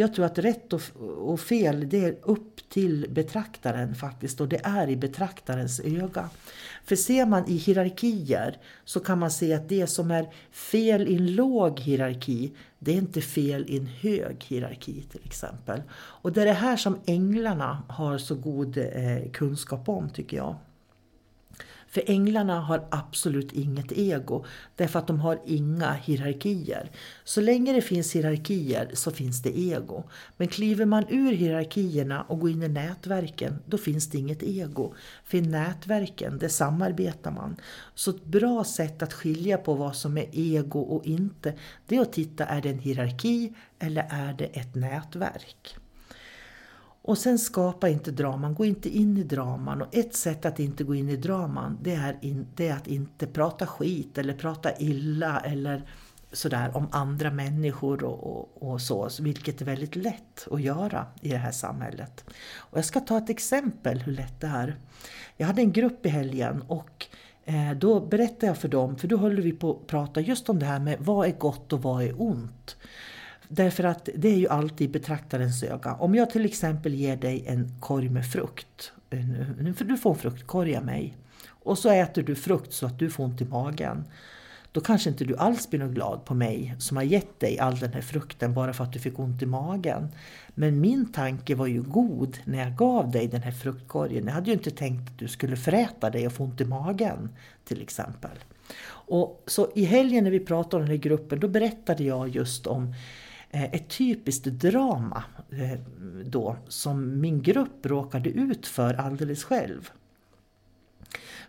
jag 0.00 0.14
tror 0.14 0.24
att 0.24 0.38
rätt 0.38 0.72
och 1.18 1.40
fel 1.40 1.88
det 1.88 2.04
är 2.04 2.16
upp 2.22 2.68
till 2.68 3.06
betraktaren 3.10 3.94
faktiskt 3.94 4.40
och 4.40 4.48
det 4.48 4.60
är 4.64 4.88
i 4.88 4.96
betraktarens 4.96 5.80
öga. 5.80 6.28
För 6.84 6.96
ser 6.96 7.26
man 7.26 7.48
i 7.48 7.56
hierarkier 7.56 8.58
så 8.84 9.00
kan 9.00 9.18
man 9.18 9.30
se 9.30 9.54
att 9.54 9.68
det 9.68 9.86
som 9.86 10.10
är 10.10 10.28
fel 10.50 11.08
i 11.08 11.16
en 11.16 11.34
låg 11.34 11.80
hierarki 11.80 12.52
det 12.78 12.92
är 12.92 12.96
inte 12.96 13.20
fel 13.20 13.64
i 13.68 13.76
en 13.76 13.86
hög 13.86 14.44
hierarki 14.48 15.02
till 15.02 15.20
exempel. 15.24 15.82
Och 15.92 16.32
det 16.32 16.42
är 16.42 16.46
det 16.46 16.52
här 16.52 16.76
som 16.76 16.98
änglarna 17.06 17.82
har 17.88 18.18
så 18.18 18.34
god 18.34 18.78
eh, 18.78 19.30
kunskap 19.32 19.88
om 19.88 20.10
tycker 20.10 20.36
jag. 20.36 20.56
För 21.90 22.02
änglarna 22.06 22.60
har 22.60 22.86
absolut 22.90 23.52
inget 23.52 23.92
ego 23.92 24.44
därför 24.76 24.98
att 24.98 25.06
de 25.06 25.20
har 25.20 25.40
inga 25.46 25.92
hierarkier. 25.92 26.90
Så 27.24 27.40
länge 27.40 27.72
det 27.72 27.82
finns 27.82 28.16
hierarkier 28.16 28.90
så 28.94 29.10
finns 29.10 29.42
det 29.42 29.58
ego. 29.58 30.04
Men 30.36 30.48
kliver 30.48 30.84
man 30.84 31.04
ur 31.08 31.32
hierarkierna 31.32 32.22
och 32.22 32.40
går 32.40 32.50
in 32.50 32.62
i 32.62 32.68
nätverken 32.68 33.58
då 33.66 33.78
finns 33.78 34.10
det 34.10 34.18
inget 34.18 34.42
ego. 34.42 34.94
För 35.24 35.38
i 35.38 35.40
nätverken 35.40 36.38
det 36.38 36.48
samarbetar 36.48 37.30
man. 37.30 37.56
Så 37.94 38.10
ett 38.10 38.24
bra 38.24 38.64
sätt 38.64 39.02
att 39.02 39.12
skilja 39.12 39.58
på 39.58 39.74
vad 39.74 39.96
som 39.96 40.18
är 40.18 40.26
ego 40.32 40.80
och 40.80 41.06
inte 41.06 41.54
det 41.86 41.96
är 41.96 42.00
att 42.00 42.12
titta, 42.12 42.46
är 42.46 42.62
det 42.62 42.68
en 42.68 42.78
hierarki 42.78 43.52
eller 43.78 44.06
är 44.10 44.32
det 44.32 44.44
ett 44.44 44.74
nätverk? 44.74 45.79
Och 47.10 47.18
sen 47.18 47.38
skapa 47.38 47.88
inte 47.88 48.10
draman, 48.10 48.54
gå 48.54 48.64
inte 48.64 48.88
in 48.88 49.16
i 49.16 49.22
draman. 49.22 49.82
Och 49.82 49.94
ett 49.94 50.14
sätt 50.14 50.44
att 50.44 50.60
inte 50.60 50.84
gå 50.84 50.94
in 50.94 51.08
i 51.08 51.16
draman 51.16 51.78
det 51.82 51.94
är, 51.94 52.18
in, 52.20 52.46
det 52.54 52.68
är 52.68 52.76
att 52.76 52.86
inte 52.86 53.26
prata 53.26 53.66
skit 53.66 54.18
eller 54.18 54.34
prata 54.34 54.78
illa 54.78 55.40
eller 55.40 55.82
sådär 56.32 56.76
om 56.76 56.88
andra 56.90 57.30
människor 57.30 58.04
och, 58.04 58.36
och, 58.36 58.70
och, 58.70 58.80
så, 58.80 59.08
vilket 59.20 59.60
är 59.60 59.64
väldigt 59.64 59.96
lätt 59.96 60.48
att 60.50 60.62
göra 60.62 61.06
i 61.20 61.28
det 61.28 61.36
här 61.36 61.50
samhället. 61.50 62.24
Och 62.56 62.78
jag 62.78 62.84
ska 62.84 63.00
ta 63.00 63.18
ett 63.18 63.30
exempel 63.30 64.00
hur 64.00 64.12
lätt 64.12 64.40
det 64.40 64.46
är. 64.46 64.76
Jag 65.36 65.46
hade 65.46 65.62
en 65.62 65.72
grupp 65.72 66.06
i 66.06 66.08
helgen 66.08 66.62
och 66.68 67.06
eh, 67.44 67.72
då 67.72 68.00
berättade 68.00 68.46
jag 68.46 68.58
för 68.58 68.68
dem, 68.68 68.96
för 68.96 69.08
då 69.08 69.16
höll 69.16 69.40
vi 69.40 69.52
på 69.52 69.70
att 69.70 69.86
prata 69.86 70.20
just 70.20 70.48
om 70.48 70.58
det 70.58 70.66
här 70.66 70.80
med 70.80 70.96
vad 71.00 71.28
är 71.28 71.32
gott 71.32 71.72
och 71.72 71.82
vad 71.82 72.02
är 72.02 72.22
ont. 72.22 72.76
Därför 73.52 73.84
att 73.84 74.08
det 74.14 74.28
är 74.28 74.36
ju 74.36 74.48
alltid 74.48 74.90
betraktarens 74.90 75.62
öga. 75.62 75.94
Om 75.94 76.14
jag 76.14 76.30
till 76.30 76.44
exempel 76.44 76.94
ger 76.94 77.16
dig 77.16 77.44
en 77.46 77.80
korg 77.80 78.08
med 78.08 78.26
frukt. 78.26 78.92
För 79.76 79.84
du 79.84 79.96
får 79.96 80.10
en 80.10 80.18
fruktkorg 80.18 80.76
av 80.76 80.84
mig. 80.84 81.16
Och 81.48 81.78
så 81.78 81.90
äter 81.90 82.22
du 82.22 82.34
frukt 82.34 82.72
så 82.72 82.86
att 82.86 82.98
du 82.98 83.10
får 83.10 83.24
ont 83.24 83.40
i 83.40 83.44
magen. 83.44 84.04
Då 84.72 84.80
kanske 84.80 85.10
inte 85.10 85.24
du 85.24 85.36
alls 85.36 85.70
blir 85.70 85.80
något 85.80 85.94
glad 85.94 86.24
på 86.24 86.34
mig 86.34 86.74
som 86.78 86.96
har 86.96 87.04
gett 87.04 87.40
dig 87.40 87.58
all 87.58 87.78
den 87.78 87.92
här 87.92 88.00
frukten 88.00 88.54
bara 88.54 88.72
för 88.72 88.84
att 88.84 88.92
du 88.92 88.98
fick 88.98 89.18
ont 89.18 89.42
i 89.42 89.46
magen. 89.46 90.08
Men 90.54 90.80
min 90.80 91.12
tanke 91.12 91.54
var 91.54 91.66
ju 91.66 91.82
god 91.82 92.38
när 92.44 92.58
jag 92.58 92.76
gav 92.76 93.10
dig 93.10 93.26
den 93.28 93.42
här 93.42 93.52
fruktkorgen. 93.52 94.26
Jag 94.26 94.32
hade 94.32 94.46
ju 94.46 94.52
inte 94.52 94.70
tänkt 94.70 95.10
att 95.10 95.18
du 95.18 95.28
skulle 95.28 95.56
föräta 95.56 96.10
dig 96.10 96.26
och 96.26 96.32
få 96.32 96.44
ont 96.44 96.60
i 96.60 96.64
magen 96.64 97.28
till 97.64 97.82
exempel. 97.82 98.38
Och 98.90 99.44
så 99.46 99.68
i 99.74 99.84
helgen 99.84 100.24
när 100.24 100.30
vi 100.30 100.40
pratade 100.40 100.76
om 100.76 100.82
den 100.82 100.96
här 100.96 101.02
gruppen 101.02 101.40
då 101.40 101.48
berättade 101.48 102.04
jag 102.04 102.28
just 102.28 102.66
om 102.66 102.94
Eh, 103.50 103.64
ett 103.64 103.88
typiskt 103.88 104.44
drama 104.44 105.24
eh, 105.50 105.78
då 106.24 106.56
som 106.68 107.20
min 107.20 107.42
grupp 107.42 107.86
råkade 107.86 108.30
ut 108.30 108.66
för 108.66 108.94
alldeles 108.94 109.44
själv. 109.44 109.90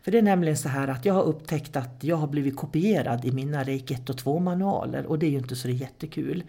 För 0.02 0.12
det 0.12 0.18
är 0.18 0.22
nämligen 0.22 0.58
så 0.58 0.70
här 0.70 0.88
att 0.88 1.06
jag 1.06 1.14
har 1.14 1.24
upptäckt 1.24 1.76
att 1.76 1.98
jag 2.02 2.16
har 2.16 2.28
blivit 2.28 2.56
kopierad 2.56 3.26
i 3.26 3.32
mina 3.32 3.64
Reiki 3.64 3.94
1 3.94 4.10
och 4.10 4.18
2 4.18 4.40
manualer 4.40 5.06
och 5.06 5.20
det 5.20 5.26
är 5.26 5.30
ju 5.30 5.38
inte 5.38 5.56
så 5.56 5.70
jättekul. 5.70 6.44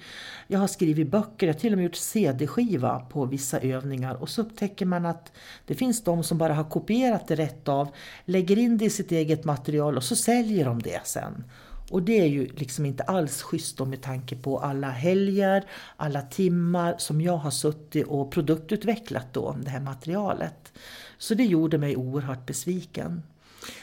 Jag 0.46 0.58
har 0.58 0.66
skrivit 0.66 1.10
böcker, 1.10 1.46
jag 1.46 1.54
har 1.54 1.60
till 1.60 1.72
och 1.72 1.78
med 1.78 1.84
gjort 1.84 1.94
CD-skiva 1.94 3.00
på 3.00 3.24
vissa 3.24 3.60
övningar 3.60 4.14
och 4.14 4.28
så 4.28 4.42
upptäcker 4.42 4.86
man 4.86 5.06
att 5.06 5.32
det 5.66 5.74
finns 5.74 6.04
de 6.04 6.24
som 6.24 6.38
bara 6.38 6.54
har 6.54 6.64
kopierat 6.64 7.28
det 7.28 7.34
rätt 7.34 7.68
av, 7.68 7.88
lägger 8.24 8.58
in 8.58 8.78
det 8.78 8.84
i 8.84 8.90
sitt 8.90 9.12
eget 9.12 9.44
material 9.44 9.96
och 9.96 10.04
så 10.04 10.16
säljer 10.16 10.64
de 10.64 10.82
det 10.82 11.00
sen. 11.04 11.44
Och 11.92 12.02
det 12.02 12.20
är 12.20 12.26
ju 12.26 12.46
liksom 12.46 12.86
inte 12.86 13.02
alls 13.02 13.42
schysst 13.42 13.78
med 13.78 14.02
tanke 14.02 14.36
på 14.36 14.58
alla 14.58 14.90
helger, 14.90 15.64
alla 15.96 16.22
timmar 16.22 16.94
som 16.98 17.20
jag 17.20 17.36
har 17.36 17.50
suttit 17.50 18.06
och 18.06 18.30
produktutvecklat 18.30 19.26
då, 19.32 19.56
det 19.62 19.70
här 19.70 19.80
materialet. 19.80 20.72
Så 21.18 21.34
det 21.34 21.44
gjorde 21.44 21.78
mig 21.78 21.96
oerhört 21.96 22.46
besviken. 22.46 23.22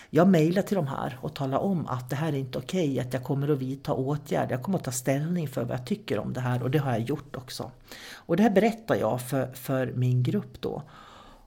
Jag 0.09 0.27
mejlade 0.27 0.67
till 0.67 0.75
de 0.75 0.87
här 0.87 1.17
och 1.21 1.35
talade 1.35 1.63
om 1.63 1.87
att 1.87 2.09
det 2.09 2.15
här 2.15 2.33
är 2.33 2.37
inte 2.37 2.57
okej, 2.57 2.91
okay, 2.91 2.99
att 2.99 3.13
jag 3.13 3.23
kommer 3.23 3.47
att 3.49 3.59
vidta 3.59 3.93
åtgärder. 3.93 4.51
Jag 4.51 4.63
kommer 4.63 4.77
att 4.77 4.83
ta 4.83 4.91
ställning 4.91 5.47
för 5.47 5.63
vad 5.63 5.77
jag 5.77 5.85
tycker 5.85 6.19
om 6.19 6.33
det 6.33 6.41
här 6.41 6.63
och 6.63 6.71
det 6.71 6.77
har 6.77 6.91
jag 6.91 7.01
gjort 7.01 7.35
också. 7.35 7.71
Och 8.13 8.37
det 8.37 8.43
här 8.43 8.49
berättar 8.49 8.95
jag 8.95 9.21
för, 9.21 9.53
för 9.53 9.93
min 9.95 10.23
grupp 10.23 10.61
då. 10.61 10.83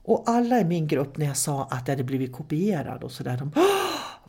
Och 0.03 0.23
alla 0.25 0.59
i 0.59 0.65
min 0.65 0.87
grupp 0.87 1.17
när 1.17 1.25
jag 1.25 1.37
sa 1.37 1.63
att 1.63 1.87
jag 1.87 1.95
hade 1.95 2.03
blivit 2.03 2.33
kopierad 2.33 3.03
och 3.03 3.11
sådär, 3.11 3.37
de 3.37 3.51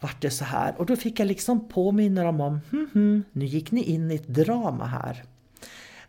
vart 0.01 0.23
det 0.23 0.31
så 0.31 0.45
här. 0.45 0.75
Och 0.79 0.87
då 0.87 0.97
fick 0.97 1.21
jag 1.21 1.27
liksom 1.27 1.69
påminna 1.69 2.25
dem 2.25 2.41
om, 2.41 2.61
hm, 2.71 2.91
hm, 2.95 3.25
nu 3.33 3.45
gick 3.45 3.71
ni 3.71 3.83
in 3.83 4.11
i 4.11 4.15
ett 4.15 4.29
drama 4.29 4.87
här. 4.87 5.25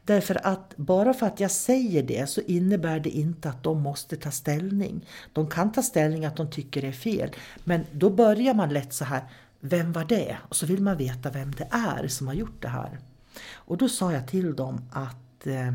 Därför 0.04 0.48
att 0.48 0.78
bara 0.78 1.14
för 1.14 1.26
att 1.26 1.40
jag 1.40 1.52
säger 1.52 2.04
det 2.04 2.30
så 2.30 2.42
innebär 2.42 3.00
det 3.00 3.10
inte 3.10 3.50
att 3.50 3.64
de 3.64 3.82
måste 3.82 4.16
ta 4.16 4.32
ställning. 4.32 5.06
De 5.34 5.50
kan 5.50 5.72
ta 5.72 5.82
ställning 5.82 6.26
att 6.26 6.36
de 6.36 6.52
tycker 6.52 6.82
det 6.82 6.88
är 6.88 6.92
fel. 6.92 7.30
Men 7.64 7.86
då 7.92 8.10
börjar 8.10 8.54
man 8.54 8.74
lätt 8.74 8.94
så 8.94 9.06
här, 9.06 9.24
vem 9.60 9.92
var 9.92 10.06
det? 10.06 10.38
Och 10.50 10.56
så 10.56 10.66
vill 10.66 10.82
man 10.82 10.98
veta 10.98 11.30
vem 11.30 11.52
det 11.52 11.68
är 11.72 12.08
som 12.08 12.28
har 12.28 12.34
gjort 12.34 12.62
det 12.62 12.68
här. 12.68 13.00
Och 13.54 13.78
då 13.78 13.90
sa 13.90 14.12
jag 14.12 14.28
till 14.28 14.56
dem 14.56 14.82
att 14.92 15.48
eh, 15.48 15.74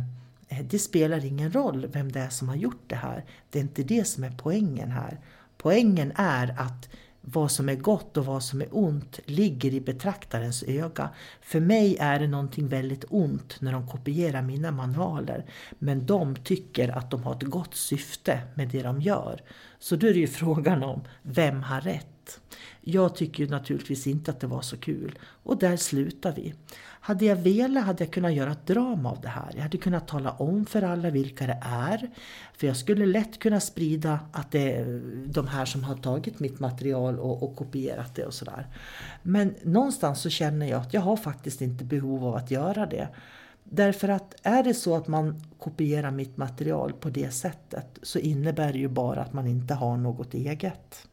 Eh, 0.50 0.64
det 0.64 0.78
spelar 0.78 1.25
ingen 1.25 1.52
roll 1.52 1.87
vem 1.87 2.12
det 2.12 2.21
är 2.21 2.28
som 2.28 2.49
har 2.49 2.57
gjort 2.57 2.85
det 2.87 2.97
här. 2.97 3.25
Det 3.50 3.59
är 3.59 3.62
inte 3.62 3.83
det 3.83 4.04
som 4.04 4.25
är 4.25 4.30
poängen 4.38 4.90
här. 4.90 5.21
Poängen 5.57 6.12
är 6.16 6.54
att 6.59 6.88
vad 7.21 7.50
som 7.50 7.69
är 7.69 7.75
gott 7.75 8.16
och 8.16 8.26
vad 8.26 8.42
som 8.42 8.61
är 8.61 8.69
ont 8.71 9.21
ligger 9.25 9.75
i 9.75 9.80
betraktarens 9.80 10.62
öga. 10.62 11.11
För 11.40 11.61
mig 11.61 11.97
är 12.00 12.19
det 12.19 12.26
någonting 12.26 12.69
väldigt 12.69 13.04
ont 13.09 13.61
när 13.61 13.73
de 13.73 13.88
kopierar 13.88 14.42
mina 14.42 14.71
manualer. 14.71 15.45
Men 15.78 16.07
de 16.07 16.37
tycker 16.37 16.88
att 16.88 17.11
de 17.11 17.23
har 17.23 17.35
ett 17.35 17.42
gott 17.42 17.75
syfte 17.75 18.40
med 18.54 18.69
det 18.69 18.83
de 18.83 19.00
gör. 19.00 19.42
Så 19.78 19.97
då 19.97 20.07
är 20.07 20.12
det 20.12 20.21
ju 20.21 20.26
frågan 20.42 20.83
om, 20.83 21.00
vem 21.23 21.62
har 21.62 21.80
rätt? 21.80 22.40
Jag 22.80 23.16
tycker 23.16 23.47
naturligtvis 23.47 24.07
inte 24.07 24.30
att 24.30 24.40
det 24.40 24.47
var 24.47 24.62
så 24.62 24.76
kul. 24.76 25.19
Och 25.23 25.59
där 25.59 25.76
slutar 25.76 26.33
vi. 26.33 26.54
Hade 27.11 27.25
jag 27.25 27.37
velat 27.37 27.85
hade 27.85 28.05
jag 28.05 28.12
kunnat 28.12 28.35
göra 28.35 28.52
ett 28.52 28.67
drama 28.67 29.11
av 29.11 29.21
det 29.21 29.29
här. 29.29 29.50
Jag 29.55 29.62
hade 29.62 29.79
kunnat 29.79 30.09
tala 30.09 30.31
om 30.31 30.67
för 30.67 30.83
alla 30.83 31.11
vilka 31.11 31.47
det 31.47 31.59
är. 31.62 32.11
För 32.55 32.67
jag 32.67 32.76
skulle 32.76 33.07
lätt 33.07 33.38
kunna 33.38 33.61
sprida 33.61 34.21
att 34.33 34.50
det 34.50 34.76
är 34.76 35.02
de 35.26 35.49
här 35.49 35.64
som 35.64 35.85
har 35.85 35.97
tagit 35.97 36.40
mitt 36.40 36.61
material 36.61 37.19
och, 37.19 37.43
och 37.43 37.57
kopierat 37.57 38.14
det 38.14 38.26
och 38.26 38.35
sådär. 38.35 38.67
Men 39.23 39.55
någonstans 39.62 40.21
så 40.21 40.31
känner 40.31 40.67
jag 40.67 40.81
att 40.81 40.95
jag 40.95 41.00
har 41.00 41.17
faktiskt 41.17 41.61
inte 41.61 41.85
behov 41.85 42.25
av 42.25 42.35
att 42.37 42.50
göra 42.50 42.87
det. 42.87 43.09
Därför 43.64 44.09
att 44.09 44.35
är 44.43 44.62
det 44.62 44.75
så 44.75 44.97
att 44.97 45.09
man 45.09 45.43
kopierar 45.59 46.11
mitt 46.11 46.37
material 46.37 46.93
på 46.93 47.11
det 47.11 47.31
sättet 47.31 47.99
så 48.02 48.19
innebär 48.19 48.73
det 48.73 48.79
ju 48.79 48.88
bara 48.88 49.23
att 49.23 49.33
man 49.33 49.47
inte 49.47 49.75
har 49.75 49.97
något 49.97 50.35
eget. 50.35 51.09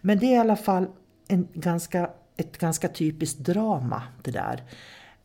Men 0.00 0.18
det 0.18 0.26
är 0.26 0.36
i 0.36 0.38
alla 0.38 0.56
fall 0.56 0.86
en 1.28 1.48
ganska, 1.54 2.10
ett 2.36 2.58
ganska 2.58 2.88
typiskt 2.88 3.38
drama 3.38 4.02
det 4.22 4.30
där. 4.30 4.62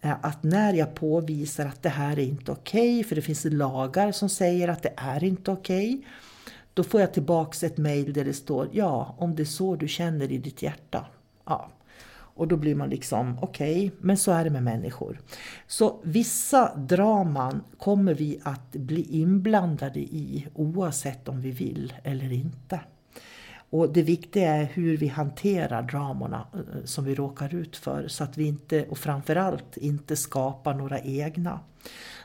Eh, 0.04 0.16
att 0.22 0.44
när 0.44 0.74
jag 0.74 0.96
påvisar 0.96 1.66
att 1.66 1.84
det 1.84 1.90
här 1.90 2.20
är 2.20 2.24
inte 2.24 2.52
okej, 2.52 3.00
okay, 3.00 3.04
för 3.04 3.16
det 3.16 3.22
finns 3.22 3.46
lagar 3.46 4.12
som 4.12 4.30
säger 4.30 4.68
att 4.68 4.84
det 4.84 4.94
är 4.98 5.24
inte 5.24 5.52
okej. 5.52 5.96
Okay, 5.96 6.06
då 6.74 6.84
får 6.84 7.02
jag 7.02 7.14
tillbaks 7.14 7.64
ett 7.64 7.78
mail 7.78 8.14
där 8.14 8.26
det 8.26 8.34
står 8.34 8.70
ja, 8.72 9.16
om 9.18 9.36
det 9.36 9.44
är 9.44 9.46
så 9.46 9.76
du 9.76 9.88
känner 9.88 10.32
i 10.32 10.38
ditt 10.38 10.62
hjärta. 10.62 11.06
Ja. 11.46 11.70
Och 12.36 12.48
då 12.48 12.58
blir 12.58 12.76
man 12.76 12.90
liksom 12.90 13.38
okej, 13.42 13.88
okay, 13.88 13.92
men 14.02 14.18
så 14.18 14.32
är 14.32 14.44
det 14.44 14.50
med 14.50 14.64
människor. 14.64 15.22
Så 15.68 16.00
vissa 16.04 16.76
draman 16.76 17.64
kommer 17.78 18.14
vi 18.14 18.40
att 18.44 18.72
bli 18.72 19.02
inblandade 19.02 20.00
i 20.00 20.48
oavsett 20.54 21.28
om 21.28 21.42
vi 21.42 21.52
vill 21.52 21.94
eller 22.04 22.32
inte. 22.32 22.80
Och 23.74 23.94
det 23.94 24.02
viktiga 24.02 24.56
är 24.56 24.66
hur 24.66 24.98
vi 24.98 25.08
hanterar 25.08 25.84
dramorna 25.84 26.48
eh, 26.54 26.86
som 26.86 27.06
vi 27.06 27.16
råkar 27.16 27.56
ut 27.56 27.78
för 27.78 28.08
så 28.08 28.24
att 28.24 28.38
vi 28.38 28.44
inte, 28.44 28.86
och 28.86 28.98
framförallt 28.98 29.78
inte 29.78 30.16
skapar 30.16 30.74
några 30.74 31.00
egna. 31.00 31.60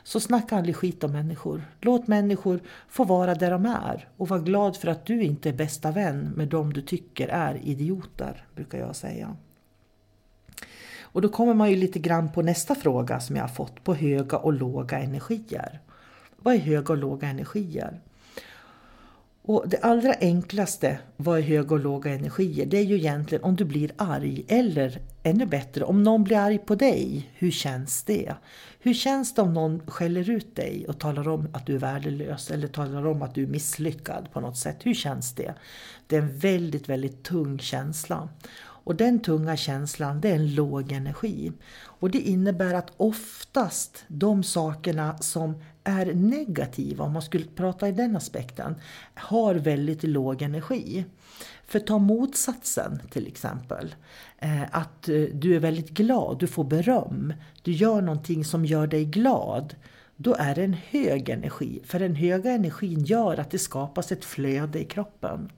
Så 0.03 0.19
snacka 0.19 0.57
aldrig 0.57 0.75
skit 0.75 1.03
om 1.03 1.11
människor. 1.11 1.61
Låt 1.81 2.07
människor 2.07 2.59
få 2.89 3.03
vara 3.03 3.35
där 3.35 3.51
de 3.51 3.65
är 3.65 4.07
och 4.17 4.27
var 4.27 4.39
glad 4.39 4.77
för 4.77 4.87
att 4.87 5.05
du 5.05 5.23
inte 5.23 5.49
är 5.49 5.53
bästa 5.53 5.91
vän 5.91 6.33
med 6.35 6.47
dem 6.47 6.73
du 6.73 6.81
tycker 6.81 7.27
är 7.27 7.59
idioter, 7.63 8.45
brukar 8.55 8.79
jag 8.79 8.95
säga. 8.95 9.35
Och 11.01 11.21
då 11.21 11.29
kommer 11.29 11.53
man 11.53 11.69
ju 11.69 11.75
lite 11.75 11.99
grann 11.99 12.31
på 12.31 12.41
nästa 12.41 12.75
fråga 12.75 13.19
som 13.19 13.35
jag 13.35 13.43
har 13.43 13.49
fått, 13.49 13.83
på 13.83 13.93
höga 13.93 14.37
och 14.37 14.53
låga 14.53 14.99
energier. 14.99 15.79
Vad 16.37 16.53
är 16.53 16.59
höga 16.59 16.93
och 16.93 16.99
låga 16.99 17.27
energier? 17.27 18.01
Och 19.49 19.69
det 19.69 19.77
allra 19.77 20.13
enklaste 20.13 20.99
vad 21.17 21.37
är 21.37 21.43
höga 21.43 21.75
och 21.75 21.79
låga 21.79 22.13
energier? 22.13 22.65
Det 22.65 22.77
är 22.77 22.83
ju 22.83 22.95
egentligen 22.95 23.43
om 23.43 23.55
du 23.55 23.65
blir 23.65 23.91
arg 23.97 24.45
eller 24.47 25.01
ännu 25.23 25.45
bättre 25.45 25.83
om 25.83 26.03
någon 26.03 26.23
blir 26.23 26.37
arg 26.37 26.57
på 26.57 26.75
dig. 26.75 27.29
Hur 27.33 27.51
känns 27.51 28.03
det? 28.03 28.33
Hur 28.79 28.93
känns 28.93 29.33
det 29.33 29.41
om 29.41 29.53
någon 29.53 29.81
skäller 29.87 30.29
ut 30.29 30.55
dig 30.55 30.85
och 30.87 30.99
talar 30.99 31.27
om 31.27 31.47
att 31.53 31.65
du 31.65 31.75
är 31.75 31.79
värdelös 31.79 32.51
eller 32.51 32.67
talar 32.67 33.07
om 33.07 33.21
att 33.21 33.35
du 33.35 33.43
är 33.43 33.47
misslyckad 33.47 34.31
på 34.33 34.39
något 34.39 34.57
sätt? 34.57 34.77
Hur 34.83 34.93
känns 34.93 35.35
det? 35.35 35.53
Det 36.07 36.15
är 36.15 36.21
en 36.21 36.37
väldigt, 36.37 36.89
väldigt 36.89 37.23
tung 37.23 37.59
känsla. 37.59 38.29
Och 38.89 38.95
den 38.95 39.19
tunga 39.19 39.57
känslan 39.57 40.21
det 40.21 40.29
är 40.29 40.35
en 40.35 40.55
låg 40.55 40.91
energi. 40.91 41.51
Och 41.81 42.11
det 42.11 42.19
innebär 42.19 42.73
att 42.73 42.91
oftast 42.97 44.03
de 44.07 44.43
sakerna 44.43 45.17
som 45.17 45.55
är 45.83 46.13
negativa, 46.13 47.03
om 47.03 47.13
man 47.13 47.21
skulle 47.21 47.45
prata 47.45 47.87
i 47.87 47.91
den 47.91 48.15
aspekten, 48.15 48.75
har 49.13 49.55
väldigt 49.55 50.03
låg 50.03 50.41
energi. 50.41 51.05
För 51.65 51.79
ta 51.79 51.97
motsatsen 51.97 53.01
till 53.09 53.27
exempel. 53.27 53.95
Eh, 54.37 54.63
att 54.71 55.09
eh, 55.09 55.21
du 55.33 55.55
är 55.55 55.59
väldigt 55.59 55.89
glad, 55.89 56.39
du 56.39 56.47
får 56.47 56.63
beröm, 56.63 57.33
du 57.61 57.71
gör 57.71 58.01
någonting 58.01 58.45
som 58.45 58.65
gör 58.65 58.87
dig 58.87 59.05
glad. 59.05 59.75
Då 60.15 60.35
är 60.35 60.55
det 60.55 60.63
en 60.63 60.77
hög 60.89 61.29
energi, 61.29 61.81
för 61.85 61.99
den 61.99 62.15
höga 62.15 62.51
energin 62.51 63.03
gör 63.03 63.37
att 63.37 63.51
det 63.51 63.59
skapas 63.59 64.11
ett 64.11 64.25
flöde 64.25 64.79
i 64.79 64.85
kroppen. 64.85 65.51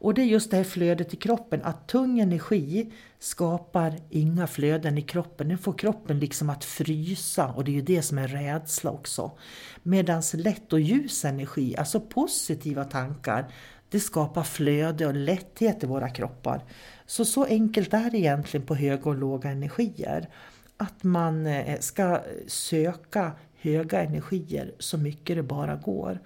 Och 0.00 0.14
det 0.14 0.22
är 0.22 0.26
just 0.26 0.50
det 0.50 0.56
här 0.56 0.64
flödet 0.64 1.14
i 1.14 1.16
kroppen, 1.16 1.60
att 1.62 1.88
tung 1.88 2.20
energi 2.20 2.92
skapar 3.18 3.94
inga 4.10 4.46
flöden 4.46 4.98
i 4.98 5.02
kroppen. 5.02 5.48
Den 5.48 5.58
får 5.58 5.72
kroppen 5.72 6.18
liksom 6.18 6.50
att 6.50 6.64
frysa 6.64 7.46
och 7.46 7.64
det 7.64 7.70
är 7.70 7.74
ju 7.74 7.82
det 7.82 8.02
som 8.02 8.18
är 8.18 8.28
rädsla 8.28 8.90
också. 8.90 9.38
Medan 9.82 10.22
lätt 10.34 10.72
och 10.72 10.80
ljus 10.80 11.24
energi, 11.24 11.76
alltså 11.76 12.00
positiva 12.00 12.84
tankar, 12.84 13.52
det 13.88 14.00
skapar 14.00 14.42
flöde 14.42 15.06
och 15.06 15.14
lätthet 15.14 15.84
i 15.84 15.86
våra 15.86 16.08
kroppar. 16.08 16.64
Så 17.06 17.24
så 17.24 17.44
enkelt 17.44 17.94
är 17.94 18.10
det 18.10 18.18
egentligen 18.18 18.66
på 18.66 18.74
höga 18.74 19.10
och 19.10 19.16
låga 19.16 19.50
energier. 19.50 20.28
Att 20.76 21.04
man 21.04 21.46
eh, 21.46 21.78
ska 21.78 22.20
söka 22.46 23.32
höga 23.56 24.00
energier 24.02 24.74
så 24.78 24.98
mycket 24.98 25.36
det 25.36 25.42
bara 25.42 25.76
går. 25.76 26.20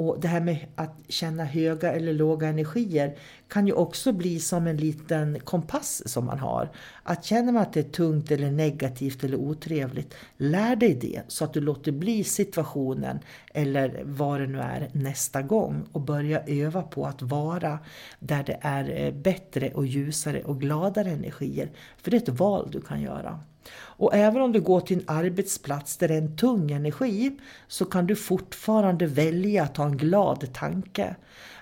Och 0.00 0.20
det 0.20 0.28
här 0.28 0.40
med 0.40 0.66
att 0.74 0.96
känna 1.08 1.44
höga 1.44 1.92
eller 1.92 2.12
låga 2.12 2.48
energier 2.48 3.16
kan 3.48 3.66
ju 3.66 3.72
också 3.72 4.12
bli 4.12 4.40
som 4.40 4.66
en 4.66 4.76
liten 4.76 5.40
kompass 5.40 6.02
som 6.06 6.24
man 6.24 6.38
har. 6.38 6.68
Att 7.02 7.24
känner 7.24 7.52
man 7.52 7.62
att 7.62 7.72
det 7.72 7.80
är 7.80 7.90
tungt 7.90 8.30
eller 8.30 8.50
negativt 8.50 9.24
eller 9.24 9.36
otrevligt, 9.36 10.14
lär 10.36 10.76
dig 10.76 10.94
det 10.94 11.22
så 11.28 11.44
att 11.44 11.52
du 11.52 11.60
låter 11.60 11.92
bli 11.92 12.24
situationen 12.24 13.18
eller 13.54 14.02
vad 14.04 14.40
det 14.40 14.46
nu 14.46 14.60
är 14.60 14.90
nästa 14.92 15.42
gång 15.42 15.84
och 15.92 16.00
börja 16.00 16.42
öva 16.46 16.82
på 16.82 17.06
att 17.06 17.22
vara 17.22 17.78
där 18.18 18.42
det 18.42 18.58
är 18.60 19.06
eh, 19.06 19.14
bättre 19.14 19.70
och 19.74 19.86
ljusare 19.86 20.42
och 20.42 20.60
gladare 20.60 21.10
energier. 21.10 21.70
För 21.96 22.10
det 22.10 22.16
är 22.16 22.32
ett 22.32 22.38
val 22.38 22.68
du 22.72 22.80
kan 22.80 23.00
göra. 23.00 23.40
Och 23.72 24.14
även 24.14 24.42
om 24.42 24.52
du 24.52 24.60
går 24.60 24.80
till 24.80 24.98
en 24.98 25.04
arbetsplats 25.06 25.96
där 25.96 26.08
det 26.08 26.14
är 26.14 26.18
en 26.18 26.36
tung 26.36 26.70
energi 26.70 27.38
så 27.68 27.84
kan 27.84 28.06
du 28.06 28.16
fortfarande 28.16 29.06
välja 29.06 29.62
att 29.62 29.76
ha 29.76 29.86
en 29.86 29.96
glad 29.96 30.52
tanke. 30.52 31.16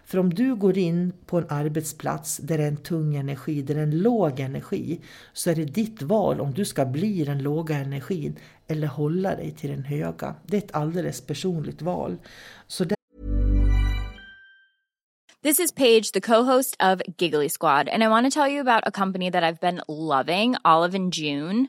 För 0.04 0.18
om 0.18 0.34
du 0.34 0.54
går 0.54 0.78
in 0.78 1.12
på 1.26 1.38
en 1.38 1.46
arbetsplats 1.48 2.36
där 2.36 2.58
det 2.58 2.64
är 2.64 2.68
en 2.68 2.76
tung 2.76 3.16
energi, 3.16 3.62
där 3.62 3.74
det 3.74 3.80
är 3.80 3.84
en 3.84 3.98
låg 3.98 4.40
energi, 4.40 5.00
så 5.32 5.50
är 5.50 5.54
det 5.54 5.64
ditt 5.64 6.02
val 6.02 6.40
om 6.40 6.54
du 6.54 6.64
ska 6.64 6.84
bli 6.84 7.24
den 7.24 7.42
låga 7.42 7.76
energin 7.76 8.38
eller 8.66 8.86
hålla 8.86 9.36
dig 9.36 9.50
till 9.50 9.70
den 9.70 9.84
höga. 9.84 10.34
Det 10.46 10.56
är 10.56 10.62
ett 10.62 10.74
alldeles 10.74 11.20
personligt 11.20 11.82
val. 11.82 12.16
Så 12.66 12.84
This 15.40 15.60
is 15.60 15.70
Paige, 15.70 16.10
the 16.12 16.20
co-host 16.20 16.76
of 16.80 17.00
Giggly 17.16 17.48
Squad, 17.48 17.88
and 17.88 18.02
I 18.02 18.08
want 18.08 18.26
to 18.26 18.30
tell 18.30 18.48
you 18.48 18.60
about 18.60 18.82
a 18.86 18.90
company 18.90 19.30
that 19.30 19.44
I've 19.44 19.60
been 19.60 19.80
loving, 19.88 20.56
Olive 20.64 20.96
and 20.96 21.14
June. 21.14 21.68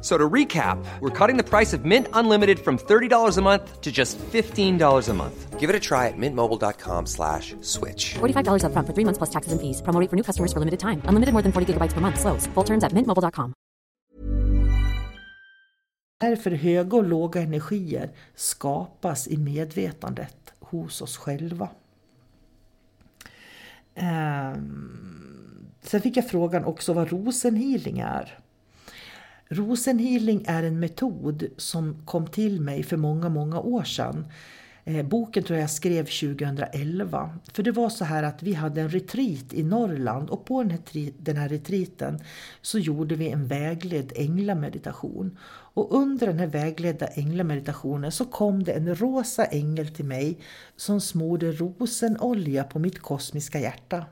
So 0.00 0.16
to 0.16 0.28
recap, 0.28 0.82
we're 1.00 1.10
cutting 1.18 1.36
the 1.36 1.44
price 1.44 1.72
of 1.72 1.84
Mint 1.84 2.06
Unlimited 2.14 2.58
from 2.58 2.78
$30 2.78 3.36
a 3.36 3.42
month 3.42 3.80
to 3.82 3.92
just 3.92 4.18
$15 4.18 5.08
a 5.08 5.14
month. 5.14 5.60
Give 5.60 5.68
it 5.68 5.76
a 5.76 5.80
try 5.80 6.08
at 6.08 6.16
mintmobile.com 6.16 7.04
slash 7.04 7.54
switch. 7.60 8.14
$45 8.14 8.64
up 8.64 8.72
front 8.72 8.86
for 8.86 8.94
three 8.94 9.04
months 9.04 9.18
plus 9.18 9.28
taxes 9.30 9.52
and 9.52 9.60
fees. 9.60 9.82
Promo 9.82 10.08
for 10.08 10.16
new 10.16 10.22
customers 10.22 10.54
for 10.54 10.58
limited 10.58 10.80
time. 10.80 11.02
Unlimited 11.04 11.34
more 11.34 11.42
than 11.42 11.52
40 11.52 11.74
gigabytes 11.74 11.92
per 11.92 12.00
month. 12.00 12.18
Slows. 12.18 12.46
Full 12.54 12.64
terms 12.64 12.82
at 12.82 12.92
mintmobile.com. 12.92 13.52
Därför 16.20 16.50
höga 16.50 16.96
och 16.96 17.04
låga 17.04 17.42
energier 17.42 18.10
skapas 18.34 19.28
i 19.28 19.36
medvetandet 19.36 20.52
hos 20.60 21.02
oss 21.02 21.16
själva. 21.16 21.68
Um, 23.94 25.66
sen 25.82 26.00
fick 26.00 26.16
jag 26.16 26.28
frågan 26.28 26.64
också 26.64 26.92
vad 26.92 27.10
rosenhealing 27.12 27.98
är. 27.98 28.39
Rosenhealing 29.52 30.44
är 30.46 30.62
en 30.62 30.80
metod 30.80 31.44
som 31.56 32.02
kom 32.04 32.26
till 32.26 32.60
mig 32.60 32.82
för 32.82 32.96
många, 32.96 33.28
många 33.28 33.60
år 33.60 33.84
sedan. 33.84 34.26
Eh, 34.84 35.06
boken 35.06 35.42
tror 35.42 35.58
jag 35.58 35.70
skrev 35.70 36.04
2011. 36.04 37.38
För 37.52 37.62
det 37.62 37.72
var 37.72 37.88
så 37.88 38.04
här 38.04 38.22
att 38.22 38.42
vi 38.42 38.52
hade 38.52 38.80
en 38.80 38.88
retreat 38.88 39.52
i 39.52 39.62
Norrland 39.62 40.30
och 40.30 40.44
på 40.44 40.62
den 40.62 40.70
här, 40.70 41.12
den 41.18 41.36
här 41.36 41.48
retreaten 41.48 42.18
så 42.62 42.78
gjorde 42.78 43.14
vi 43.14 43.28
en 43.28 43.46
vägledd 43.46 44.12
änglameditation. 44.16 45.38
Och 45.74 45.94
under 45.94 46.26
den 46.26 46.38
här 46.38 46.46
vägledda 46.46 47.06
änglameditationen 47.06 48.12
så 48.12 48.24
kom 48.24 48.64
det 48.64 48.72
en 48.72 48.94
rosa 48.94 49.44
ängel 49.44 49.88
till 49.88 50.04
mig 50.04 50.38
som 50.76 51.00
smorde 51.00 51.52
rosenolja 51.52 52.64
på 52.64 52.78
mitt 52.78 52.98
kosmiska 52.98 53.60
hjärta. 53.60 54.04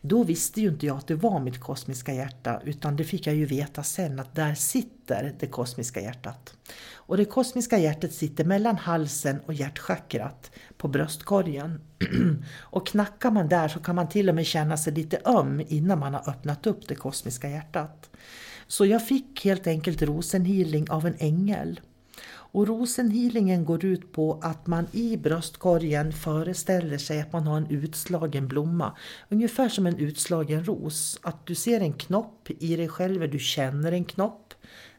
Då 0.00 0.24
visste 0.24 0.60
ju 0.60 0.68
inte 0.68 0.86
jag 0.86 0.96
att 0.96 1.06
det 1.06 1.14
var 1.14 1.40
mitt 1.40 1.60
kosmiska 1.60 2.14
hjärta 2.14 2.60
utan 2.64 2.96
det 2.96 3.04
fick 3.04 3.26
jag 3.26 3.36
ju 3.36 3.46
veta 3.46 3.82
sen 3.82 4.20
att 4.20 4.34
där 4.34 4.54
sitter 4.54 5.34
det 5.40 5.46
kosmiska 5.46 6.00
hjärtat. 6.00 6.54
Och 6.92 7.16
det 7.16 7.24
kosmiska 7.24 7.78
hjärtat 7.78 8.12
sitter 8.12 8.44
mellan 8.44 8.76
halsen 8.76 9.40
och 9.46 9.54
hjärtchakrat 9.54 10.50
på 10.76 10.88
bröstkorgen. 10.88 11.80
och 12.58 12.86
knackar 12.86 13.30
man 13.30 13.48
där 13.48 13.68
så 13.68 13.80
kan 13.80 13.94
man 13.94 14.08
till 14.08 14.28
och 14.28 14.34
med 14.34 14.46
känna 14.46 14.76
sig 14.76 14.92
lite 14.92 15.20
öm 15.24 15.62
innan 15.68 15.98
man 15.98 16.14
har 16.14 16.30
öppnat 16.30 16.66
upp 16.66 16.88
det 16.88 16.94
kosmiska 16.94 17.48
hjärtat. 17.50 18.10
Så 18.66 18.86
jag 18.86 19.06
fick 19.06 19.44
helt 19.44 19.66
enkelt 19.66 20.02
rosenhealing 20.02 20.90
av 20.90 21.06
en 21.06 21.16
ängel. 21.18 21.80
Och 22.28 22.68
rosenhealingen 22.68 23.64
går 23.64 23.84
ut 23.84 24.12
på 24.12 24.40
att 24.42 24.66
man 24.66 24.86
i 24.92 25.16
bröstkorgen 25.16 26.12
föreställer 26.12 26.98
sig 26.98 27.20
att 27.20 27.32
man 27.32 27.46
har 27.46 27.56
en 27.56 27.70
utslagen 27.70 28.48
blomma. 28.48 28.96
Ungefär 29.28 29.68
som 29.68 29.86
en 29.86 29.98
utslagen 29.98 30.64
ros. 30.64 31.18
Att 31.22 31.46
du 31.46 31.54
ser 31.54 31.80
en 31.80 31.92
knopp 31.92 32.48
i 32.58 32.76
dig 32.76 32.88
själv, 32.88 33.30
du 33.30 33.38
känner 33.38 33.92
en 33.92 34.04
knopp 34.04 34.54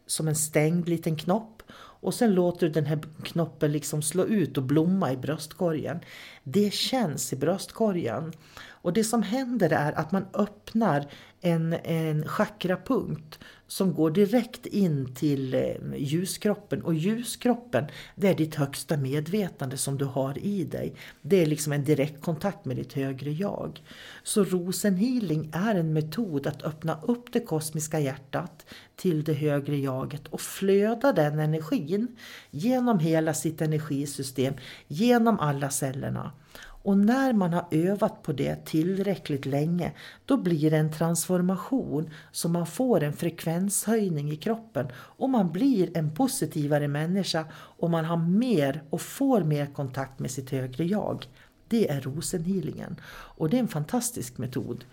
som 0.06 0.28
en 0.28 0.36
stängd 0.36 0.90
liten 0.90 1.16
knopp. 1.16 1.64
Och 2.02 2.14
sen 2.14 2.34
låter 2.34 2.68
du 2.68 2.74
den 2.74 2.86
här 2.86 3.00
knoppen 3.24 3.72
liksom 3.72 4.02
slå 4.02 4.26
ut 4.26 4.58
och 4.58 4.64
blomma 4.64 5.12
i 5.12 5.18
bröstkorgen. 5.18 6.00
Det 6.44 6.74
känns 6.74 7.34
i 7.34 7.36
bröstkorgen. 7.36 8.34
Och 8.68 8.94
det 8.94 9.04
som 9.04 9.24
händer 9.24 9.70
är 9.70 9.92
att 9.92 10.12
man 10.12 10.26
öppnar 10.34 11.08
en, 11.42 11.74
en 11.84 12.28
chakrapunkt 12.28 13.40
som 13.72 13.94
går 13.94 14.12
direkt 14.12 14.66
in 14.66 15.14
till 15.16 15.54
eh, 15.54 15.62
ljuskroppen. 15.96 16.82
Och 16.82 16.94
ljuskroppen, 16.94 17.86
det 18.16 18.28
är 18.28 18.36
ditt 18.36 18.56
högsta 18.56 18.98
medvetande 18.98 19.78
som 19.78 19.98
du 19.98 20.06
har 20.06 20.38
i 20.38 20.64
dig. 20.64 20.96
Det 21.22 21.42
är 21.42 21.46
liksom 21.46 21.74
en 21.74 21.84
direkt 21.84 22.22
kontakt 22.22 22.66
med 22.66 22.76
ditt 22.76 22.94
högre 22.94 23.32
jag. 23.32 23.82
Så 24.24 24.44
rosenhealing 24.44 25.52
är 25.54 25.76
en 25.76 25.94
metod 25.94 26.48
att 26.48 26.64
öppna 26.64 27.00
upp 27.02 27.34
det 27.34 27.40
kosmiska 27.40 28.00
hjärtat 28.00 28.66
till 28.96 29.24
det 29.24 29.34
högre 29.34 29.78
jaget 29.78 30.28
och 30.28 30.42
flöda 30.42 31.14
den 31.14 31.40
energin 31.40 32.18
genom 32.50 33.00
hela 33.00 33.34
sitt 33.34 33.62
energisystem, 33.62 34.54
genom 34.88 35.40
alla 35.40 35.70
cellerna. 35.70 36.32
Och 36.84 36.98
när 36.98 37.34
man 37.34 37.54
har 37.54 37.68
övat 37.72 38.24
på 38.24 38.34
det 38.34 38.66
tillräckligt 38.66 39.46
länge 39.46 39.92
då 40.26 40.38
blir 40.38 40.72
det 40.72 40.78
en 40.78 40.92
transformation 40.92 42.10
så 42.32 42.50
man 42.50 42.68
får 42.68 43.04
en 43.04 43.14
frekvenshöjning 43.14 44.32
i 44.32 44.36
kroppen 44.36 44.88
och 44.96 45.30
man 45.30 45.52
blir 45.52 45.98
en 45.98 46.16
positivare 46.16 46.88
människa 46.88 47.46
och 47.54 47.90
man 47.90 48.06
har 48.06 48.18
mer 48.18 48.84
och 48.90 49.02
får 49.02 49.44
mer 49.44 49.66
kontakt 49.66 50.20
med 50.20 50.32
sitt 50.32 50.50
högre 50.50 50.86
jag. 50.86 51.26
Det 51.68 51.90
är 51.90 52.02
rosenhealingen 52.02 52.96
och 53.12 53.50
det 53.50 53.58
är 53.58 53.62
en 53.62 53.68
fantastisk 53.68 54.38
metod. 54.38 54.86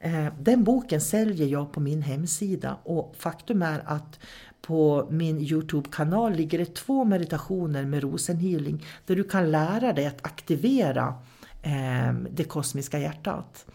Eh, 0.00 0.26
den 0.40 0.64
boken 0.64 1.00
säljer 1.00 1.46
jag 1.46 1.72
på 1.72 1.80
min 1.80 2.02
hemsida 2.02 2.76
och 2.82 3.14
faktum 3.18 3.62
är 3.62 3.82
att 3.86 4.18
på 4.62 5.08
min 5.10 5.40
Youtube-kanal 5.40 6.32
ligger 6.32 6.58
det 6.58 6.74
två 6.74 7.04
meditationer 7.04 7.84
med 7.84 8.02
rosenhealing 8.02 8.86
där 9.06 9.16
du 9.16 9.24
kan 9.24 9.50
lära 9.50 9.92
dig 9.92 10.06
att 10.06 10.26
aktivera 10.26 11.14
Ehm, 11.62 12.28
det 12.30 12.44
kosmiska 12.44 12.98
hjärtat. 12.98 13.66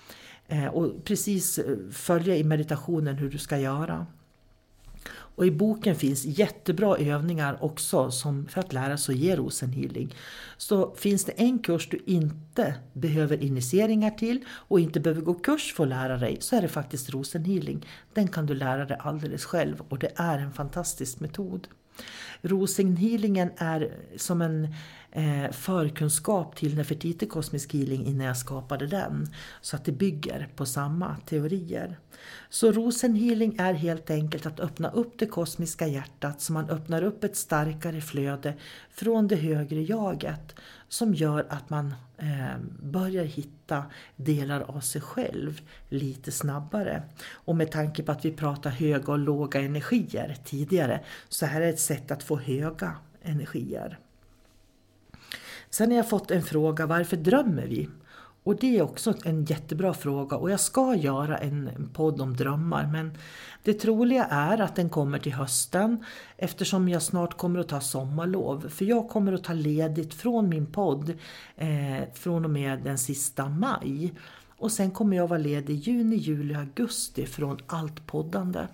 Eh, 0.47 0.65
och 0.65 1.03
precis 1.03 1.59
eh, 1.59 1.77
följa 1.91 2.35
i 2.35 2.43
meditationen 2.43 3.15
hur 3.15 3.29
du 3.29 3.37
ska 3.37 3.57
göra. 3.57 4.05
Och 5.09 5.45
i 5.45 5.51
boken 5.51 5.95
finns 5.95 6.25
jättebra 6.25 6.97
övningar 6.97 7.63
också 7.63 8.11
som 8.11 8.45
för 8.47 8.59
att 8.59 8.73
lära 8.73 8.97
sig 8.97 9.15
att 9.15 9.19
ge 9.19 9.35
rosenhealing. 9.35 10.15
Så 10.57 10.95
finns 10.95 11.25
det 11.25 11.31
en 11.31 11.59
kurs 11.59 11.89
du 11.89 11.99
inte 12.05 12.75
behöver 12.93 13.43
initieringar 13.43 14.11
till 14.11 14.45
och 14.49 14.79
inte 14.79 14.99
behöver 14.99 15.21
gå 15.21 15.33
kurs 15.33 15.73
för 15.73 15.83
att 15.83 15.89
lära 15.89 16.17
dig 16.17 16.37
så 16.39 16.55
är 16.55 16.61
det 16.61 16.67
faktiskt 16.67 17.09
rosenhealing. 17.09 17.85
Den 18.13 18.27
kan 18.27 18.45
du 18.45 18.53
lära 18.53 18.85
dig 18.85 18.97
alldeles 18.99 19.45
själv 19.45 19.81
och 19.89 19.99
det 19.99 20.11
är 20.15 20.39
en 20.39 20.53
fantastisk 20.53 21.19
metod. 21.19 21.67
Rosenhealingen 22.41 23.51
är 23.57 23.91
som 24.15 24.41
en 24.41 24.73
eh, 25.17 25.51
förkunskap 25.51 26.55
till 26.55 26.75
Nefertiti 26.75 27.25
Kosmisk 27.25 27.73
Healing 27.73 28.05
innan 28.05 28.27
jag 28.27 28.37
skapade 28.37 28.87
den. 28.87 29.27
Så 29.61 29.75
att 29.75 29.85
det 29.85 29.91
bygger 29.91 30.49
på 30.55 30.65
samma 30.65 31.15
teorier. 31.25 31.99
Så 32.49 32.71
rosenhealing 32.71 33.55
är 33.59 33.73
helt 33.73 34.09
enkelt 34.09 34.45
att 34.45 34.59
öppna 34.59 34.89
upp 34.89 35.19
det 35.19 35.25
kosmiska 35.25 35.87
hjärtat 35.87 36.41
så 36.41 36.53
man 36.53 36.69
öppnar 36.69 37.03
upp 37.03 37.23
ett 37.23 37.35
starkare 37.35 38.01
flöde 38.01 38.53
från 38.91 39.27
det 39.27 39.35
högre 39.35 39.81
jaget 39.81 40.55
som 40.87 41.13
gör 41.13 41.47
att 41.49 41.69
man 41.69 41.93
eh, 42.17 42.57
börjar 42.81 43.23
hitta 43.23 43.83
delar 44.15 44.61
av 44.61 44.79
sig 44.79 45.01
själv 45.01 45.61
lite 45.89 46.31
snabbare. 46.31 47.03
Och 47.31 47.55
med 47.55 47.71
tanke 47.71 48.03
på 48.03 48.11
att 48.11 48.25
vi 48.25 48.31
pratar 48.31 48.69
höga 48.69 49.11
och 49.11 49.19
låga 49.19 49.61
energier 49.61 50.35
tidigare 50.43 51.03
så 51.29 51.45
här 51.45 51.61
är 51.61 51.69
ett 51.69 51.79
sätt 51.79 52.11
att 52.11 52.23
få 52.23 52.37
höga 52.37 52.95
energier. 53.21 53.99
Sen 55.69 55.89
har 55.91 55.97
jag 55.97 56.09
fått 56.09 56.31
en 56.31 56.43
fråga, 56.43 56.85
varför 56.85 57.17
drömmer 57.17 57.67
vi? 57.67 57.89
Och 58.43 58.55
det 58.55 58.77
är 58.77 58.81
också 58.81 59.13
en 59.23 59.45
jättebra 59.45 59.93
fråga 59.93 60.37
och 60.37 60.51
jag 60.51 60.59
ska 60.59 60.95
göra 60.95 61.37
en 61.37 61.89
podd 61.93 62.21
om 62.21 62.37
drömmar 62.37 62.89
men 62.91 63.17
det 63.63 63.73
troliga 63.73 64.25
är 64.25 64.61
att 64.61 64.75
den 64.75 64.89
kommer 64.89 65.19
till 65.19 65.33
hösten 65.33 66.05
eftersom 66.37 66.89
jag 66.89 67.01
snart 67.01 67.37
kommer 67.37 67.59
att 67.59 67.67
ta 67.67 67.81
sommarlov. 67.81 68.69
För 68.69 68.85
jag 68.85 69.09
kommer 69.09 69.33
att 69.33 69.43
ta 69.43 69.53
ledigt 69.53 70.13
från 70.13 70.49
min 70.49 70.65
podd 70.65 71.13
eh, 71.55 72.13
från 72.13 72.45
och 72.45 72.51
med 72.51 72.79
den 72.83 72.97
sista 72.97 73.49
maj. 73.49 74.13
Och 74.57 74.71
sen 74.71 74.91
kommer 74.91 75.17
jag 75.17 75.27
vara 75.27 75.39
ledig 75.39 75.75
juni, 75.75 76.15
juli, 76.15 76.55
augusti 76.55 77.25
från 77.25 77.57
allt 77.67 78.07
poddande. 78.07 78.67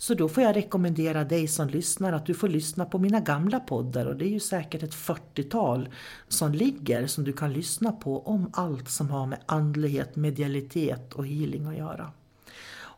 Så 0.00 0.14
då 0.14 0.28
får 0.28 0.42
jag 0.42 0.56
rekommendera 0.56 1.24
dig 1.24 1.48
som 1.48 1.68
lyssnar 1.68 2.12
att 2.12 2.26
du 2.26 2.34
får 2.34 2.48
lyssna 2.48 2.84
på 2.84 2.98
mina 2.98 3.20
gamla 3.20 3.60
poddar 3.60 4.06
och 4.06 4.16
det 4.16 4.24
är 4.24 4.30
ju 4.30 4.40
säkert 4.40 4.82
ett 4.82 4.94
40-tal 4.94 5.88
som 6.28 6.52
ligger 6.52 7.06
som 7.06 7.24
du 7.24 7.32
kan 7.32 7.52
lyssna 7.52 7.92
på 7.92 8.26
om 8.26 8.50
allt 8.52 8.90
som 8.90 9.10
har 9.10 9.26
med 9.26 9.38
andlighet, 9.46 10.16
medialitet 10.16 11.12
och 11.12 11.26
healing 11.26 11.66
att 11.66 11.76
göra. 11.76 12.12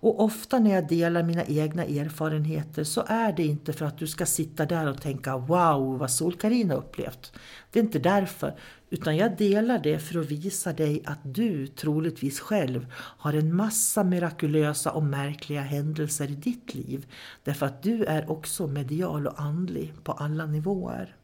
Och 0.02 0.20
ofta 0.20 0.58
när 0.58 0.74
jag 0.74 0.88
delar 0.88 1.22
mina 1.22 1.44
egna 1.44 1.84
erfarenheter 1.84 2.84
så 2.84 3.04
är 3.06 3.32
det 3.32 3.44
inte 3.44 3.72
för 3.72 3.86
att 3.86 3.98
du 3.98 4.06
ska 4.06 4.26
sitta 4.26 4.66
där 4.66 4.86
och 4.88 5.00
tänka 5.00 5.36
Wow 5.36 5.98
vad 5.98 6.10
Sol-Karin 6.10 6.70
har 6.70 6.78
upplevt. 6.78 7.32
Det 7.70 7.78
är 7.78 7.84
inte 7.84 7.98
därför. 7.98 8.54
Utan 8.92 9.16
jag 9.16 9.36
delar 9.36 9.78
det 9.78 9.98
för 9.98 10.20
att 10.20 10.30
visa 10.30 10.72
dig 10.72 11.02
att 11.04 11.18
du 11.22 11.66
troligtvis 11.66 12.40
själv 12.40 12.86
har 12.94 13.32
en 13.32 13.56
massa 13.56 14.04
mirakulösa 14.04 14.90
och 14.90 15.02
märkliga 15.02 15.60
händelser 15.60 16.30
i 16.30 16.34
ditt 16.34 16.74
liv. 16.74 17.06
Därför 17.44 17.66
att 17.66 17.82
du 17.82 18.04
är 18.04 18.30
också 18.30 18.66
medial 18.66 19.26
och 19.26 19.40
andlig 19.40 19.92
på 20.04 20.12
alla 20.12 20.46
nivåer. 20.46 21.16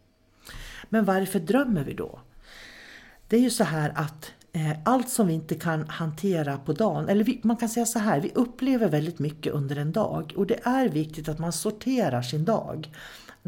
Men 0.88 1.04
varför 1.04 1.38
drömmer 1.38 1.85
vi 1.85 1.94
då? 1.94 2.20
Det 3.28 3.37
är 3.37 3.40
ju 3.40 3.50
så 3.50 3.64
här 3.64 3.92
att 3.94 4.33
eh, 4.52 4.78
allt 4.85 5.09
som 5.09 5.26
vi 5.26 5.35
inte 5.35 5.54
kan 5.54 5.88
hantera 5.88 6.59
på 6.59 6.72
dagen, 6.72 7.09
eller 7.09 7.24
vi, 7.24 7.40
man 7.44 7.57
kan 7.57 7.68
säga 7.68 7.87
så 7.87 7.98
här, 7.98 8.20
vi 8.20 8.33
upplever 8.35 8.88
väldigt 8.88 9.18
mycket 9.18 9.52
under 9.52 9.76
en 9.76 9.92
dag 9.92 10.33
och 10.37 10.46
det 10.46 10.61
är 10.62 10.88
viktigt 10.88 11.28
att 11.28 11.38
man 11.38 11.52
sorterar 11.52 12.22
sin 12.22 12.44
dag. 12.44 12.90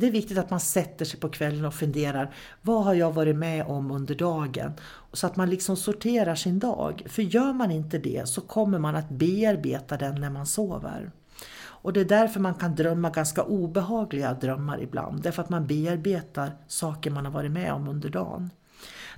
Det 0.01 0.07
är 0.07 0.11
viktigt 0.11 0.39
att 0.39 0.51
man 0.51 0.61
sätter 0.61 1.05
sig 1.05 1.21
på 1.21 1.29
kvällen 1.29 1.65
och 1.65 1.75
funderar, 1.75 2.35
vad 2.63 2.85
har 2.85 2.95
jag 2.95 3.13
varit 3.13 3.37
med 3.37 3.67
om 3.67 3.91
under 3.91 4.15
dagen? 4.15 4.73
Så 5.13 5.27
att 5.27 5.37
man 5.37 5.51
liksom 5.51 5.77
sorterar 5.77 6.35
sin 6.35 6.59
dag. 6.59 7.03
För 7.07 7.23
gör 7.23 7.53
man 7.53 7.71
inte 7.71 7.99
det 7.99 8.29
så 8.29 8.41
kommer 8.41 8.79
man 8.79 8.97
att 8.97 9.09
bearbeta 9.09 9.97
den 9.97 10.15
när 10.15 10.31
man 10.31 10.47
sover. 10.47 11.11
Och 11.83 11.93
det 11.93 12.01
är 12.01 12.05
därför 12.05 12.41
man 12.41 12.55
kan 12.55 12.75
drömma 12.75 13.11
ganska 13.11 13.43
obehagliga 13.43 14.35
drömmar 14.35 14.83
ibland. 14.83 15.23
Därför 15.23 15.43
att 15.43 15.49
man 15.49 15.67
bearbetar 15.67 16.53
saker 16.67 17.11
man 17.11 17.25
har 17.25 17.33
varit 17.33 17.51
med 17.51 17.73
om 17.73 17.89
under 17.89 18.09
dagen. 18.09 18.51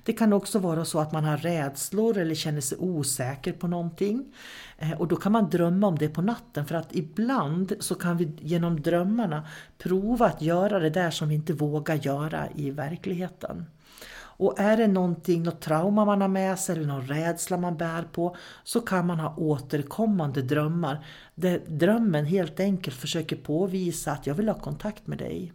Det 0.04 0.12
kan 0.12 0.32
också 0.32 0.58
vara 0.58 0.84
så 0.84 0.98
att 1.00 1.12
man 1.12 1.24
har 1.24 1.36
rädslor 1.36 2.18
eller 2.18 2.34
känner 2.34 2.60
sig 2.60 2.78
osäker 2.78 3.52
på 3.52 3.68
någonting. 3.68 4.34
Eh, 4.78 4.92
och 4.92 5.08
då 5.08 5.16
kan 5.16 5.32
man 5.32 5.50
drömma 5.50 5.86
om 5.86 5.98
det 5.98 6.08
på 6.08 6.22
natten 6.22 6.66
för 6.66 6.74
att 6.74 6.94
ibland 6.94 7.72
så 7.80 7.94
kan 7.94 8.16
vi 8.16 8.32
genom 8.40 8.82
drömmarna 8.82 9.46
prova 9.78 10.26
att 10.26 10.42
göra 10.42 10.78
det 10.78 10.90
där 10.90 11.10
som 11.10 11.28
vi 11.28 11.34
inte 11.34 11.52
vågar 11.52 11.94
göra 11.94 12.48
i 12.54 12.70
verkligheten. 12.70 13.66
Och 14.34 14.60
är 14.60 14.76
det 14.76 14.86
någonting, 14.86 15.42
något 15.42 15.60
trauma 15.60 16.04
man 16.04 16.20
har 16.20 16.28
med 16.28 16.58
sig 16.58 16.76
eller 16.76 16.86
någon 16.86 17.06
rädsla 17.06 17.56
man 17.56 17.76
bär 17.76 18.02
på 18.02 18.36
så 18.64 18.80
kan 18.80 19.06
man 19.06 19.20
ha 19.20 19.36
återkommande 19.36 20.42
drömmar 20.42 21.06
där 21.34 21.60
drömmen 21.66 22.24
helt 22.24 22.60
enkelt 22.60 22.96
försöker 22.96 23.36
påvisa 23.36 24.12
att 24.12 24.26
jag 24.26 24.34
vill 24.34 24.48
ha 24.48 24.58
kontakt 24.58 25.06
med 25.06 25.18
dig. 25.18 25.52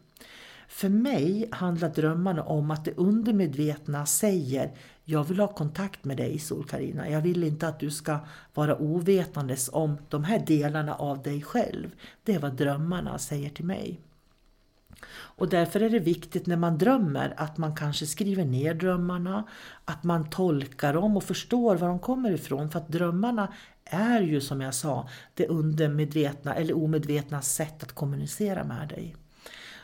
För 0.78 0.90
mig 0.90 1.50
handlar 1.52 1.90
drömmarna 1.90 2.44
om 2.44 2.72
att 2.72 2.86
det 2.86 2.98
undermedvetna 2.98 4.06
säger 4.06 4.72
jag 5.04 5.24
vill 5.24 5.40
ha 5.40 5.48
kontakt 5.48 6.04
med 6.04 6.18
dig 6.18 6.40
sol 6.40 6.66
karina 6.66 7.10
Jag 7.10 7.22
vill 7.22 7.44
inte 7.44 7.68
att 7.68 7.80
du 7.80 7.92
ska 7.92 8.20
vara 8.54 8.78
ovetandes 8.78 9.70
om 9.74 9.98
de 10.10 10.24
här 10.24 10.40
delarna 10.40 10.96
av 10.96 11.22
dig 11.22 11.42
själv. 11.42 11.92
Det 12.24 12.34
är 12.34 12.40
vad 12.40 12.54
drömmarna 12.54 13.18
säger 13.18 13.50
till 13.50 13.66
mig. 13.66 14.00
Och 15.10 15.50
därför 15.50 15.80
är 15.80 15.90
det 15.90 16.00
viktigt 16.00 16.46
när 16.46 16.58
man 16.58 16.78
drömmer 16.78 17.34
att 17.38 17.58
man 17.58 17.76
kanske 17.76 18.06
skriver 18.06 18.46
ner 18.46 18.74
drömmarna, 18.74 19.44
att 19.86 20.04
man 20.04 20.30
tolkar 20.30 20.94
dem 20.94 21.18
och 21.18 21.24
förstår 21.24 21.76
var 21.76 21.88
de 21.88 22.00
kommer 22.00 22.32
ifrån. 22.32 22.70
För 22.70 22.80
att 22.80 22.88
drömmarna 22.88 23.54
är 23.86 24.22
ju 24.22 24.42
som 24.42 24.62
jag 24.62 24.74
sa 24.74 25.10
det 25.34 25.48
undermedvetna 25.48 26.56
eller 26.56 26.78
omedvetna 26.78 27.42
sätt 27.42 27.84
att 27.84 27.92
kommunicera 27.92 28.64
med 28.64 28.88
dig. 28.88 29.16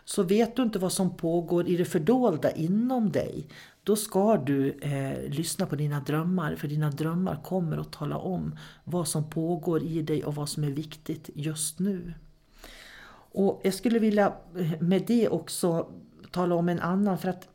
Så 0.06 0.24
vet 0.24 0.56
du 0.56 0.64
inte 0.64 0.80
vad 0.80 0.92
som 0.92 1.18
pågår 1.18 1.68
i 1.68 1.78
det 1.78 1.86
fördolda 1.86 2.52
inom 2.52 3.12
dig, 3.12 3.48
då 3.84 3.96
ska 3.96 4.38
du 4.38 4.72
eh, 4.72 5.30
lyssna 5.30 5.66
på 5.66 5.76
dina 5.76 6.00
drömmar, 6.00 6.56
för 6.56 6.68
dina 6.68 6.90
drömmar 6.90 7.42
kommer 7.44 7.78
att 7.78 7.92
tala 7.92 8.18
om 8.18 8.58
vad 8.84 9.08
som 9.08 9.30
pågår 9.30 9.84
i 9.84 10.02
dig 10.02 10.24
och 10.24 10.36
vad 10.36 10.50
som 10.50 10.64
är 10.64 10.72
viktigt 10.72 11.30
just 11.34 11.80
nu. 11.80 12.14
Och 13.36 13.62
Jag 13.64 13.74
skulle 13.74 14.00
vilja 14.00 14.34
eh, 14.58 14.82
med 14.82 15.04
det 15.08 15.30
också 15.30 15.88
tala 16.32 16.56
om 16.56 16.70
en 16.70 16.80
annan, 16.80 17.18
för 17.18 17.30
att 17.30 17.48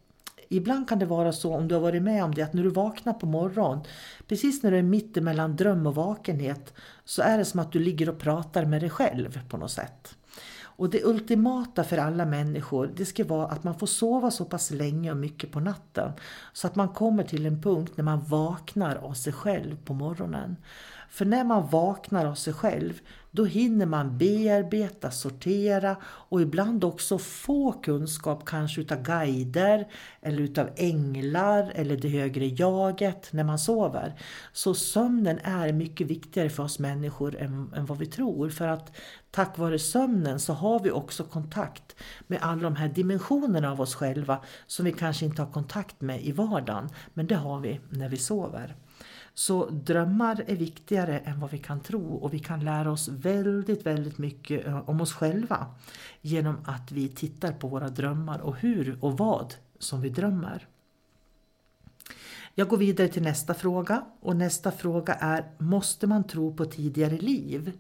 ibland 0.48 0.88
kan 0.88 0.98
det 0.98 1.06
vara 1.06 1.32
så, 1.32 1.54
om 1.54 1.68
du 1.68 1.74
har 1.74 1.82
varit 1.82 2.02
med 2.02 2.24
om 2.24 2.34
det, 2.34 2.42
att 2.42 2.52
när 2.52 2.62
du 2.62 2.70
vaknar 2.70 3.12
på 3.12 3.26
morgonen, 3.26 3.84
precis 4.26 4.62
när 4.62 4.70
du 4.70 4.78
är 4.78 4.82
mitt 4.82 5.16
emellan 5.16 5.56
dröm 5.56 5.87
och 5.87 5.94
vakenhet, 5.94 6.74
så 7.04 7.22
är 7.22 7.38
det 7.38 7.44
som 7.44 7.61
att 7.61 7.72
du 7.72 7.78
ligger 7.78 8.08
och 8.08 8.18
pratar 8.18 8.64
med 8.64 8.82
dig 8.82 8.90
själv 8.90 9.48
på 9.48 9.56
något 9.56 9.70
sätt. 9.70 10.17
Och 10.79 10.91
det 10.91 11.05
ultimata 11.05 11.85
för 11.85 11.99
alla 11.99 12.25
människor 12.27 12.93
det 12.97 13.05
ska 13.05 13.25
vara 13.25 13.47
att 13.47 13.64
man 13.64 13.79
får 13.79 13.87
sova 13.87 14.31
så 14.31 14.45
pass 14.45 14.71
länge 14.71 15.11
och 15.11 15.17
mycket 15.17 15.53
på 15.53 15.61
natten 15.61 16.12
så 16.53 16.67
att 16.67 16.77
man 16.77 16.88
kommer 16.88 17.23
till 17.23 17.47
en 17.47 17.62
punkt 17.62 17.93
när 17.97 18.05
man 18.05 18.25
vaknar 18.25 18.97
av 18.97 19.12
sig 19.12 19.33
själv 19.33 19.77
på 19.85 19.95
morgonen. 19.95 20.57
För 21.11 21.25
när 21.25 21.44
man 21.44 21.68
vaknar 21.68 22.27
av 22.27 22.35
sig 22.35 22.53
själv 22.53 23.01
då 23.31 23.44
hinner 23.44 23.87
man 23.87 24.18
bearbeta, 24.18 25.11
sortera 25.11 25.97
och 26.05 26.42
ibland 26.42 26.85
också 26.85 27.18
få 27.18 27.73
kunskap 27.73 28.44
kanske 28.47 28.81
utav 28.81 29.03
guider 29.03 29.88
eller 30.23 30.40
utav 30.40 30.71
änglar 30.77 31.73
eller 31.75 31.97
det 31.97 32.09
högre 32.09 32.47
jaget 32.47 33.33
när 33.33 33.44
man 33.44 33.59
sover. 33.59 34.14
Så 34.53 34.75
sömnen 34.75 35.38
är 35.42 35.73
mycket 35.73 36.07
viktigare 36.07 36.51
för 36.51 36.62
oss 36.62 36.79
människor 36.79 37.37
än, 37.37 37.73
än 37.77 37.87
vad 37.87 37.99
vi 37.99 38.07
tror. 38.07 38.51
För 38.51 38.68
att 38.68 38.97
tack 39.31 39.59
vare 39.59 39.79
sömnen 39.79 40.40
så 40.40 40.53
har 40.53 40.81
vi 40.81 40.90
också 40.90 41.25
kontakt 41.25 41.97
med 42.27 42.38
alla 42.42 42.62
de 42.62 42.77
här 42.77 42.88
dimensionerna 42.88 43.73
av 43.73 43.81
oss 43.81 43.94
själva 43.94 44.38
som 44.66 44.85
vi 44.85 44.92
kanske 44.92 45.25
inte 45.25 45.42
har 45.42 45.53
kontakt 45.53 46.01
med 46.01 46.23
i 46.23 46.33
vardagen. 46.33 46.88
Men 47.14 47.27
det 47.27 47.37
har 47.37 47.61
vi 47.61 47.81
när 47.90 48.09
vi 48.09 48.16
sover. 48.16 48.77
Så 49.38 49.70
drömmar 49.70 50.44
är 50.46 50.57
viktigare 50.57 51.18
än 51.18 51.40
vad 51.40 51.51
vi 51.51 51.59
kan 51.59 51.81
tro 51.81 52.14
och 52.14 52.35
vi 52.35 52.38
kan 52.38 52.61
lära 52.61 52.90
oss 52.90 53.09
väldigt, 53.09 53.87
väldigt 53.87 54.18
mycket 54.18 54.66
eh, 54.66 54.88
om 54.88 55.01
oss 55.01 55.12
själva 55.12 55.66
genom 56.20 56.57
att 56.64 56.92
vi 56.92 57.09
tittar 57.09 57.53
på 57.53 57.68
våra 57.68 57.88
drömmar 57.88 58.38
och 58.38 58.57
hur 58.57 58.98
och 59.01 59.18
vad 59.18 59.55
som 59.79 60.01
vi 60.01 60.09
drömmer. 60.09 60.66
Jag 62.55 62.68
går 62.68 62.77
vidare 62.77 63.09
till 63.09 63.22
nästa 63.22 63.55
fråga 63.55 64.05
och 64.20 64.37
nästa 64.37 64.70
fråga 64.70 65.14
är 65.14 65.44
Måste 65.59 66.07
man 66.07 66.24
tro 66.24 66.57
på 66.57 66.64
tidigare 66.64 67.16
liv? 67.16 67.72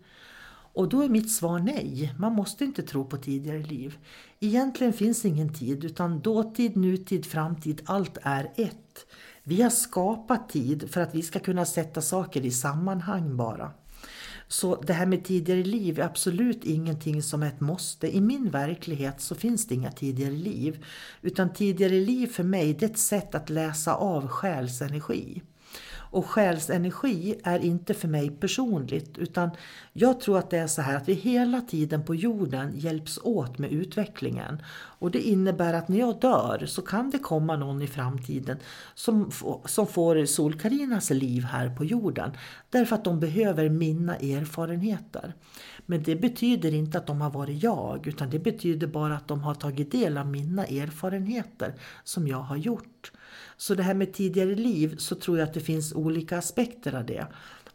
Och 0.72 0.88
då 0.88 1.02
är 1.02 1.08
mitt 1.08 1.32
svar 1.32 1.58
nej, 1.58 2.14
man 2.18 2.32
måste 2.32 2.64
inte 2.64 2.82
tro 2.82 3.04
på 3.04 3.16
tidigare 3.16 3.62
liv. 3.62 3.98
Egentligen 4.40 4.92
finns 4.92 5.24
ingen 5.24 5.54
tid 5.54 5.84
utan 5.84 6.20
dåtid, 6.20 6.76
nutid, 6.76 7.26
framtid, 7.26 7.82
allt 7.84 8.18
är 8.22 8.52
ett. 8.56 8.87
Vi 9.48 9.62
har 9.62 9.70
skapat 9.70 10.48
tid 10.48 10.90
för 10.90 11.00
att 11.00 11.14
vi 11.14 11.22
ska 11.22 11.38
kunna 11.38 11.64
sätta 11.64 12.02
saker 12.02 12.46
i 12.46 12.50
sammanhang 12.50 13.36
bara. 13.36 13.70
Så 14.48 14.80
det 14.82 14.92
här 14.92 15.06
med 15.06 15.24
tidigare 15.24 15.62
liv 15.62 15.98
är 15.98 16.02
absolut 16.02 16.64
ingenting 16.64 17.22
som 17.22 17.42
är 17.42 17.46
ett 17.46 17.60
måste. 17.60 18.16
I 18.16 18.20
min 18.20 18.50
verklighet 18.50 19.20
så 19.20 19.34
finns 19.34 19.66
det 19.66 19.74
inga 19.74 19.90
tidigare 19.90 20.32
liv. 20.32 20.84
Utan 21.22 21.52
tidigare 21.52 22.00
liv 22.00 22.26
för 22.26 22.44
mig 22.44 22.74
det 22.74 22.86
är 22.86 22.90
ett 22.90 22.98
sätt 22.98 23.34
att 23.34 23.50
läsa 23.50 23.94
av 23.94 24.28
själsenergi. 24.28 25.42
Och 26.10 26.26
själsenergi 26.26 27.40
är 27.44 27.58
inte 27.58 27.94
för 27.94 28.08
mig 28.08 28.30
personligt 28.30 29.18
utan 29.18 29.50
jag 29.92 30.20
tror 30.20 30.38
att 30.38 30.50
det 30.50 30.58
är 30.58 30.66
så 30.66 30.82
här 30.82 30.96
att 30.96 31.08
vi 31.08 31.12
hela 31.12 31.60
tiden 31.60 32.04
på 32.04 32.14
jorden 32.14 32.72
hjälps 32.74 33.18
åt 33.22 33.58
med 33.58 33.72
utvecklingen. 33.72 34.62
Och 34.72 35.10
det 35.10 35.20
innebär 35.20 35.74
att 35.74 35.88
när 35.88 35.98
jag 35.98 36.20
dör 36.20 36.66
så 36.66 36.82
kan 36.82 37.10
det 37.10 37.18
komma 37.18 37.56
någon 37.56 37.82
i 37.82 37.86
framtiden 37.86 38.58
som, 38.94 39.30
som 39.64 39.86
får 39.86 40.24
Solkarinas 40.24 41.10
liv 41.10 41.42
här 41.44 41.76
på 41.76 41.84
jorden. 41.84 42.32
Därför 42.70 42.96
att 42.96 43.04
de 43.04 43.20
behöver 43.20 43.68
mina 43.68 44.16
erfarenheter. 44.16 45.34
Men 45.86 46.02
det 46.02 46.16
betyder 46.16 46.74
inte 46.74 46.98
att 46.98 47.06
de 47.06 47.20
har 47.20 47.30
varit 47.30 47.62
jag 47.62 48.06
utan 48.06 48.30
det 48.30 48.38
betyder 48.38 48.86
bara 48.86 49.16
att 49.16 49.28
de 49.28 49.42
har 49.42 49.54
tagit 49.54 49.92
del 49.92 50.18
av 50.18 50.26
mina 50.26 50.64
erfarenheter 50.64 51.74
som 52.04 52.28
jag 52.28 52.40
har 52.40 52.56
gjort. 52.56 53.12
Så 53.58 53.74
det 53.74 53.82
här 53.82 53.94
med 53.94 54.12
tidigare 54.12 54.54
liv 54.54 54.96
så 54.98 55.14
tror 55.14 55.38
jag 55.38 55.48
att 55.48 55.54
det 55.54 55.60
finns 55.60 55.92
olika 55.92 56.38
aspekter 56.38 56.94
av 56.94 57.06
det. 57.06 57.26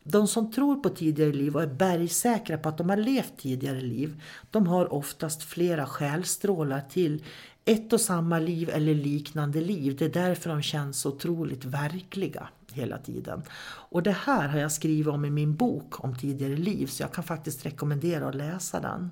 De 0.04 0.28
som 0.28 0.52
tror 0.52 0.76
på 0.76 0.90
tidigare 0.90 1.34
liv 1.34 1.56
och 1.56 1.64
är 1.64 1.68
bergsäkra 1.68 2.58
på 2.58 2.70
att 2.70 2.78
de 2.78 2.90
har 2.90 2.98
levt 2.98 3.34
tidigare 3.38 3.82
liv, 3.82 4.22
de 4.52 4.68
har 4.68 4.94
oftast 4.94 5.44
flera 5.44 5.86
själstrålar 5.86 6.82
till 6.90 7.24
ett 7.66 7.94
och 7.94 8.02
samma 8.02 8.40
liv 8.40 8.70
eller 8.70 8.96
liknande 8.96 9.62
liv. 9.62 9.96
Det 10.00 10.06
är 10.06 10.10
därför 10.10 10.50
de 10.50 10.62
känns 10.62 11.00
så 11.00 11.10
otroligt 11.10 11.66
verkliga 11.66 12.48
hela 12.72 12.98
tiden. 12.98 13.42
Och 13.90 14.04
det 14.04 14.12
här 14.12 14.48
har 14.48 14.60
jag 14.60 14.72
skrivit 14.72 15.08
om 15.08 15.26
i 15.26 15.30
min 15.30 15.56
bok 15.56 16.04
om 16.04 16.18
tidigare 16.18 16.56
liv 16.56 16.88
så 16.88 17.04
jag 17.04 17.12
kan 17.12 17.24
faktiskt 17.24 17.66
rekommendera 17.66 18.28
att 18.28 18.36
läsa 18.36 18.80
den. 18.80 19.12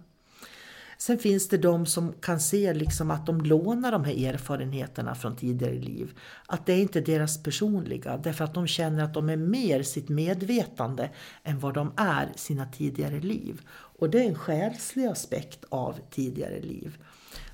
Sen 1.02 1.18
finns 1.18 1.48
det 1.48 1.58
de 1.58 1.86
som 1.86 2.14
kan 2.14 2.40
se 2.40 2.74
liksom 2.74 3.12
att 3.12 3.26
de 3.26 3.42
lånar 3.42 3.92
de 3.92 4.04
här 4.04 4.28
erfarenheterna 4.34 5.16
från 5.16 5.36
tidigare 5.36 5.76
liv. 5.80 6.20
Att 6.46 6.66
det 6.66 6.74
är 6.74 6.82
inte 6.82 7.02
deras 7.02 7.44
personliga, 7.44 8.18
därför 8.18 8.44
att 8.44 8.54
de 8.54 8.68
känner 8.68 9.04
att 9.04 9.14
de 9.14 9.30
är 9.30 9.38
mer 9.38 9.84
sitt 9.84 10.10
medvetande 10.10 11.10
än 11.44 11.60
vad 11.60 11.74
de 11.74 11.92
är 11.98 12.30
sina 12.36 12.66
tidigare 12.66 13.20
liv. 13.20 13.62
Och 13.72 14.10
det 14.10 14.20
är 14.20 14.28
en 14.28 14.36
själslig 14.36 15.06
aspekt 15.06 15.66
av 15.70 15.96
tidigare 16.10 16.60
liv. 16.60 16.98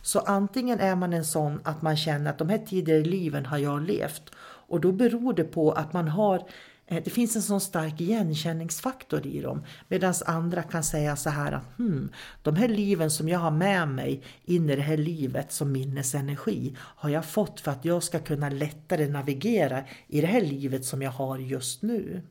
Så 0.01 0.19
antingen 0.19 0.79
är 0.79 0.95
man 0.95 1.13
en 1.13 1.25
sån 1.25 1.60
att 1.63 1.81
man 1.81 1.97
känner 1.97 2.29
att 2.29 2.38
de 2.38 2.49
här 2.49 2.65
tidigare 2.65 3.03
liven 3.03 3.45
har 3.45 3.57
jag 3.57 3.81
levt 3.81 4.31
och 4.67 4.81
då 4.81 4.91
beror 4.91 5.33
det 5.33 5.43
på 5.43 5.71
att 5.71 5.93
man 5.93 6.07
har 6.07 6.49
Eh, 6.88 7.04
det 7.04 7.10
finns 7.10 7.36
en 7.36 7.41
sån 7.41 7.62
stark 7.62 8.02
igenkänningsfaktor 8.02 9.28
i 9.28 9.41
dem. 9.41 9.63
Medan 9.88 10.13
andra 10.26 10.63
kan 10.63 10.84
säga 10.84 11.15
så 11.15 11.30
här 11.30 11.52
att 11.52 11.78
hmm, 11.78 12.10
de 12.41 12.56
här 12.56 12.67
liven 12.67 13.12
som 13.12 13.30
jag 13.30 13.39
har 13.39 13.52
med 13.52 13.88
mig 13.88 14.23
in 14.45 14.69
i 14.69 14.76
det 14.76 14.82
här 14.82 14.97
livet 14.97 15.52
som 15.52 15.71
minnesenergi 15.71 16.76
har 16.80 17.10
jag 17.10 17.26
fått 17.26 17.60
för 17.60 17.71
att 17.71 17.86
jag 17.86 18.04
ska 18.04 18.19
kunna 18.19 18.50
lättare 18.50 19.08
navigera 19.08 19.84
i 20.08 20.21
det 20.21 20.28
här 20.28 20.41
livet 20.41 20.86
som 20.86 21.02
jag 21.02 21.12
har 21.12 21.38
just 21.38 21.82
nu. 21.82 22.21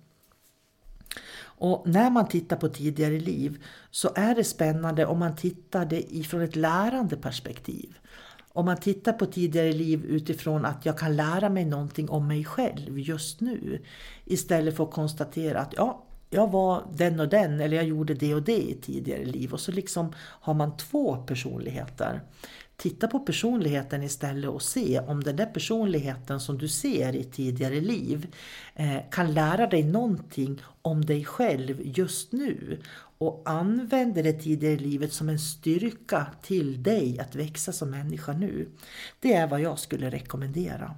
Och 1.59 1.89
när 1.89 2.11
man 2.11 2.29
tittar 2.29 2.57
på 2.57 2.69
tidigare 2.69 3.21
liv 3.21 3.65
så 3.91 4.13
är 4.15 4.35
det 4.35 4.45
spännande 4.45 5.07
om 5.07 5.19
man 5.19 5.37
tittar 5.37 5.85
det 5.85 6.15
ifrån 6.15 6.41
ett 6.41 6.57
lärande 6.57 7.17
perspektiv. 7.17 7.99
Om 8.57 8.65
man 8.65 8.77
tittar 8.77 9.13
på 9.13 9.27
tidigare 9.27 9.73
liv 9.73 10.05
utifrån 10.05 10.65
att 10.65 10.87
jag 10.87 10.99
kan 10.99 11.17
lära 11.17 11.49
mig 11.49 11.65
någonting 11.65 12.09
om 12.09 12.29
mig 12.29 12.45
själv 12.45 12.99
just 12.99 13.41
nu. 13.41 13.83
Istället 14.25 14.77
för 14.77 14.85
att 14.85 14.91
konstatera 14.91 15.61
att 15.61 15.75
ja, 15.77 16.05
jag 16.31 16.51
var 16.51 16.83
den 16.93 17.21
och 17.21 17.29
den 17.29 17.61
eller 17.61 17.77
jag 17.77 17.87
gjorde 17.87 18.15
det 18.15 18.35
och 18.35 18.43
det 18.43 18.63
i 18.63 18.79
tidigare 18.83 19.25
liv. 19.25 19.53
Och 19.53 19.61
så 19.61 19.73
liksom 19.73 20.13
har 20.19 20.55
man 20.55 20.77
två 20.77 21.17
personligheter. 21.17 22.21
Titta 22.77 23.09
på 23.09 23.21
personligheten 23.21 24.03
istället 24.03 24.51
och 24.51 24.63
se 24.63 25.01
om 25.01 25.23
den 25.23 25.37
där 25.37 25.47
personligheten 25.47 26.41
som 26.41 26.59
du 26.59 26.69
ser 26.69 27.17
i 27.17 27.25
tidigare 27.25 27.81
liv 27.81 28.27
eh, 28.75 28.99
kan 29.11 29.35
lära 29.35 29.67
dig 29.67 29.83
någonting 29.83 30.63
om 30.83 31.05
dig 31.05 31.25
själv 31.25 31.81
just 31.85 32.33
nu 32.33 32.81
och 33.19 33.43
använder 33.45 34.23
det 34.23 34.33
tidigare 34.33 34.77
livet 34.77 35.13
som 35.13 35.29
en 35.29 35.39
styrka 35.39 36.27
till 36.43 36.83
dig 36.83 37.19
att 37.19 37.35
växa 37.35 37.73
som 37.73 37.91
människa 37.91 38.33
nu. 38.33 38.69
Det 39.21 39.33
är 39.33 39.47
vad 39.47 39.61
jag 39.61 39.79
skulle 39.79 40.11
rekommendera. 40.11 40.95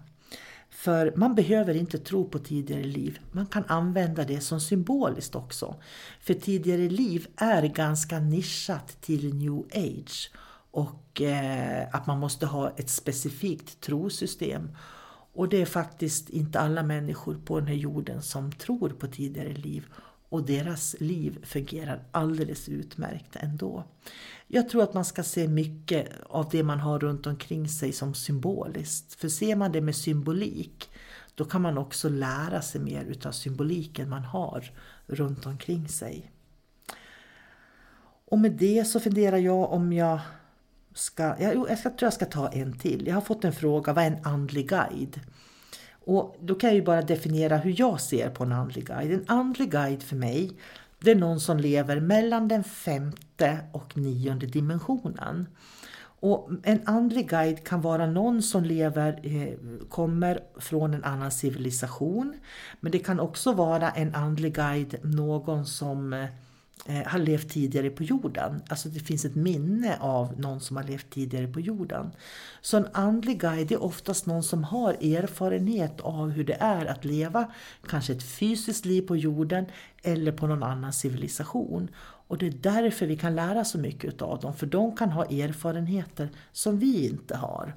För 0.70 1.12
man 1.16 1.35
behöver 1.35 1.74
inte 1.74 1.98
tro 1.98 2.28
på 2.28 2.38
tidigare 2.38 2.85
liv, 2.85 3.18
man 3.33 3.46
kan 3.46 3.64
använda 3.68 4.24
det 4.24 4.40
som 4.40 4.61
symboliskt 4.61 5.35
också. 5.35 5.74
För 6.20 6.35
tidigare 6.35 6.88
liv 6.88 7.26
är 7.37 7.62
ganska 7.62 8.18
nischat 8.18 9.00
till 9.00 9.35
new 9.35 9.64
age 9.74 10.31
och 10.70 11.22
eh, 11.22 11.88
att 11.92 12.07
man 12.07 12.18
måste 12.18 12.46
ha 12.46 12.70
ett 12.76 12.90
specifikt 12.90 13.81
trosystem. 13.81 14.76
Och 15.33 15.48
det 15.48 15.62
är 15.62 15.66
faktiskt 15.66 16.31
inte 16.31 16.61
alla 16.61 16.83
människor 16.83 17.35
på 17.44 17.59
den 17.59 17.68
här 17.68 17.74
jorden 17.74 18.22
som 18.22 18.52
tror 18.52 18.88
på 18.88 19.07
tidigare 19.07 19.54
liv 19.54 19.87
och 20.29 20.47
deras 20.47 20.97
liv 21.01 21.45
fungerar 21.45 22.03
alldeles 22.11 22.69
utmärkt 22.69 23.37
ändå. 23.37 23.85
Jag 24.47 24.69
tror 24.69 24.83
att 24.83 24.95
man 24.95 25.05
ska 25.05 25.23
se 25.23 25.49
mycket 25.49 26.09
av 26.27 26.49
det 26.51 26.62
man 26.62 26.81
har 26.81 26.99
runt 26.99 27.27
omkring 27.27 27.69
sig 27.69 27.93
som 27.93 28.14
symboliskt. 28.14 29.14
För 29.14 29.29
ser 29.29 29.57
man 29.57 29.73
det 29.73 29.81
med 29.81 29.97
symbolik, 29.97 30.91
då 31.35 31.45
kan 31.45 31.62
man 31.62 31.79
också 31.79 32.09
lära 32.09 32.62
sig 32.62 32.81
mer 32.81 33.05
utav 33.05 33.33
symboliken 33.33 34.09
man 34.09 34.25
har 34.25 34.71
runt 35.07 35.47
omkring 35.47 35.88
sig. 35.88 36.31
Och 38.25 38.38
med 38.38 38.53
det 38.53 38.85
så 38.85 39.01
funderar 39.01 39.37
jag 39.37 39.73
om 39.73 39.93
jag 39.93 40.21
ska, 40.95 41.23
jag, 41.23 41.55
jag, 41.69 41.79
ska, 41.79 41.91
tror 41.91 42.07
jag 42.07 42.12
ska 42.12 42.27
ta 42.27 42.49
en 42.49 42.79
till. 42.79 43.07
Jag 43.07 43.14
har 43.14 43.21
fått 43.21 43.45
en 43.45 43.53
fråga, 43.53 43.93
vad 43.93 44.05
är 44.05 44.11
en 44.11 44.25
andlig 44.25 44.69
guide? 44.69 45.21
Och 46.09 46.37
då 46.40 46.55
kan 46.55 46.68
jag 46.68 46.75
ju 46.75 46.83
bara 46.83 47.03
definiera 47.03 47.57
hur 47.57 47.75
jag 47.81 48.01
ser 48.01 48.31
på 48.31 48.44
en 48.44 48.53
andlig 48.53 48.87
guide. 48.87 49.12
En 49.12 49.25
andlig 49.27 49.71
guide 49.71 50.03
för 50.03 50.16
mig, 50.16 50.53
det 51.01 51.11
är 51.11 51.14
någon 51.14 51.40
som 51.40 51.59
lever 51.59 52.01
mellan 52.01 52.49
den 52.49 52.64
femte 52.64 53.59
och 53.73 53.97
nionde 53.97 54.47
dimensionen. 54.47 55.47
Och 56.21 56.51
en 56.62 56.81
andlig 56.85 57.29
guide 57.29 57.64
kan 57.64 57.81
vara 57.81 58.07
någon 58.07 58.42
som 58.42 58.64
lever, 58.64 59.21
eh, 59.23 59.55
kommer 59.88 60.40
från 60.57 60.94
en 60.94 61.05
annan 61.05 61.31
civilisation. 61.31 62.35
Men 62.81 62.92
det 62.92 62.99
kan 62.99 63.21
också 63.21 63.53
vara 63.53 63.90
en 63.90 64.14
andlig 64.14 64.55
guide, 64.55 64.97
någon 65.03 65.66
som 65.66 66.12
eh, 66.12 66.27
eh, 66.88 67.07
har 67.07 67.18
levt 67.18 67.48
tidigare 67.48 67.90
på 67.90 68.03
jorden. 68.03 68.62
Alltså 68.68 68.88
det 68.88 69.01
finns 69.01 69.24
ett 69.24 69.35
minne 69.35 69.96
av 70.01 70.40
någon 70.40 70.61
som 70.61 70.77
har 70.77 70.85
levt 70.85 71.11
tidigare 71.11 71.46
på 71.46 71.61
jorden. 71.61 72.11
Så 72.61 72.77
en 72.77 72.88
andlig 72.92 73.40
guide 73.40 73.72
är 73.72 73.83
oftast 73.83 74.27
någon 74.27 74.42
som 74.42 74.64
har 74.64 74.92
erfarenhet 74.92 76.01
av 76.01 76.31
hur 76.31 76.44
det 76.44 76.57
är 76.61 76.87
att 76.87 77.05
leva 77.05 77.53
kanske 77.88 78.12
ett 78.12 78.22
fysiskt 78.22 78.85
liv 78.85 79.03
på 79.03 79.16
jorden 79.16 79.66
eller 80.03 80.33
på 80.33 80.46
någon 80.46 80.62
annan 80.62 80.92
civilisation. 80.92 81.90
Och 82.29 82.38
det 82.38 82.46
är 82.46 82.51
därför 82.51 83.07
vi 83.07 83.16
kan 83.16 83.35
lära 83.35 83.64
så 83.64 83.79
mycket 83.79 84.22
av 84.22 84.40
dem, 84.40 84.55
för 84.55 84.66
de 84.66 84.96
kan 84.96 85.11
ha 85.11 85.24
erfarenheter 85.24 86.29
som 86.53 86.79
vi 86.79 87.09
inte 87.09 87.37
har. 87.37 87.74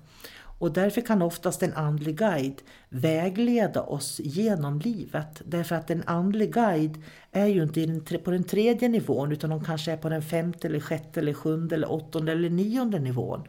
Och 0.62 0.74
därför 0.74 1.02
kan 1.02 1.21
oftast 1.21 1.63
en 1.63 1.74
andlig 1.74 2.17
guide 2.17 2.62
vägleda 2.89 3.82
oss 3.82 4.19
genom 4.24 4.80
livet. 4.80 5.41
Därför 5.45 5.76
att 5.76 5.89
en 5.89 6.04
andlig 6.06 6.54
guide 6.54 6.97
är 7.32 7.45
ju 7.45 7.63
inte 7.63 8.17
på 8.17 8.32
den 8.32 8.43
tredje 8.43 8.89
nivån 8.89 9.32
utan 9.32 9.50
de 9.50 9.63
kanske 9.63 9.91
är 9.91 9.97
på 9.97 10.10
den 10.10 10.21
femte, 10.21 10.67
eller 10.67 10.80
sjätte, 10.80 11.19
eller 11.19 11.34
sjunde, 11.34 11.76
eller 11.76 11.91
åttonde 11.91 12.32
eller 12.32 12.50
nionde 12.50 13.00
nivån. 13.00 13.43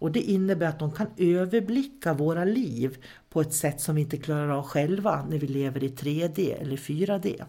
Och 0.00 0.12
det 0.12 0.20
innebär 0.20 0.66
att 0.66 0.78
de 0.78 0.92
kan 0.92 1.06
överblicka 1.16 2.14
våra 2.14 2.44
liv 2.44 3.04
på 3.30 3.40
ett 3.40 3.54
sätt 3.54 3.80
som 3.80 3.94
vi 3.94 4.00
inte 4.00 4.16
klarar 4.16 4.48
av 4.48 4.62
själva 4.62 5.26
när 5.30 5.38
vi 5.38 5.46
lever 5.46 5.84
i 5.84 5.88
3D 5.88 6.60
eller 6.60 6.76
4D. 6.76 7.44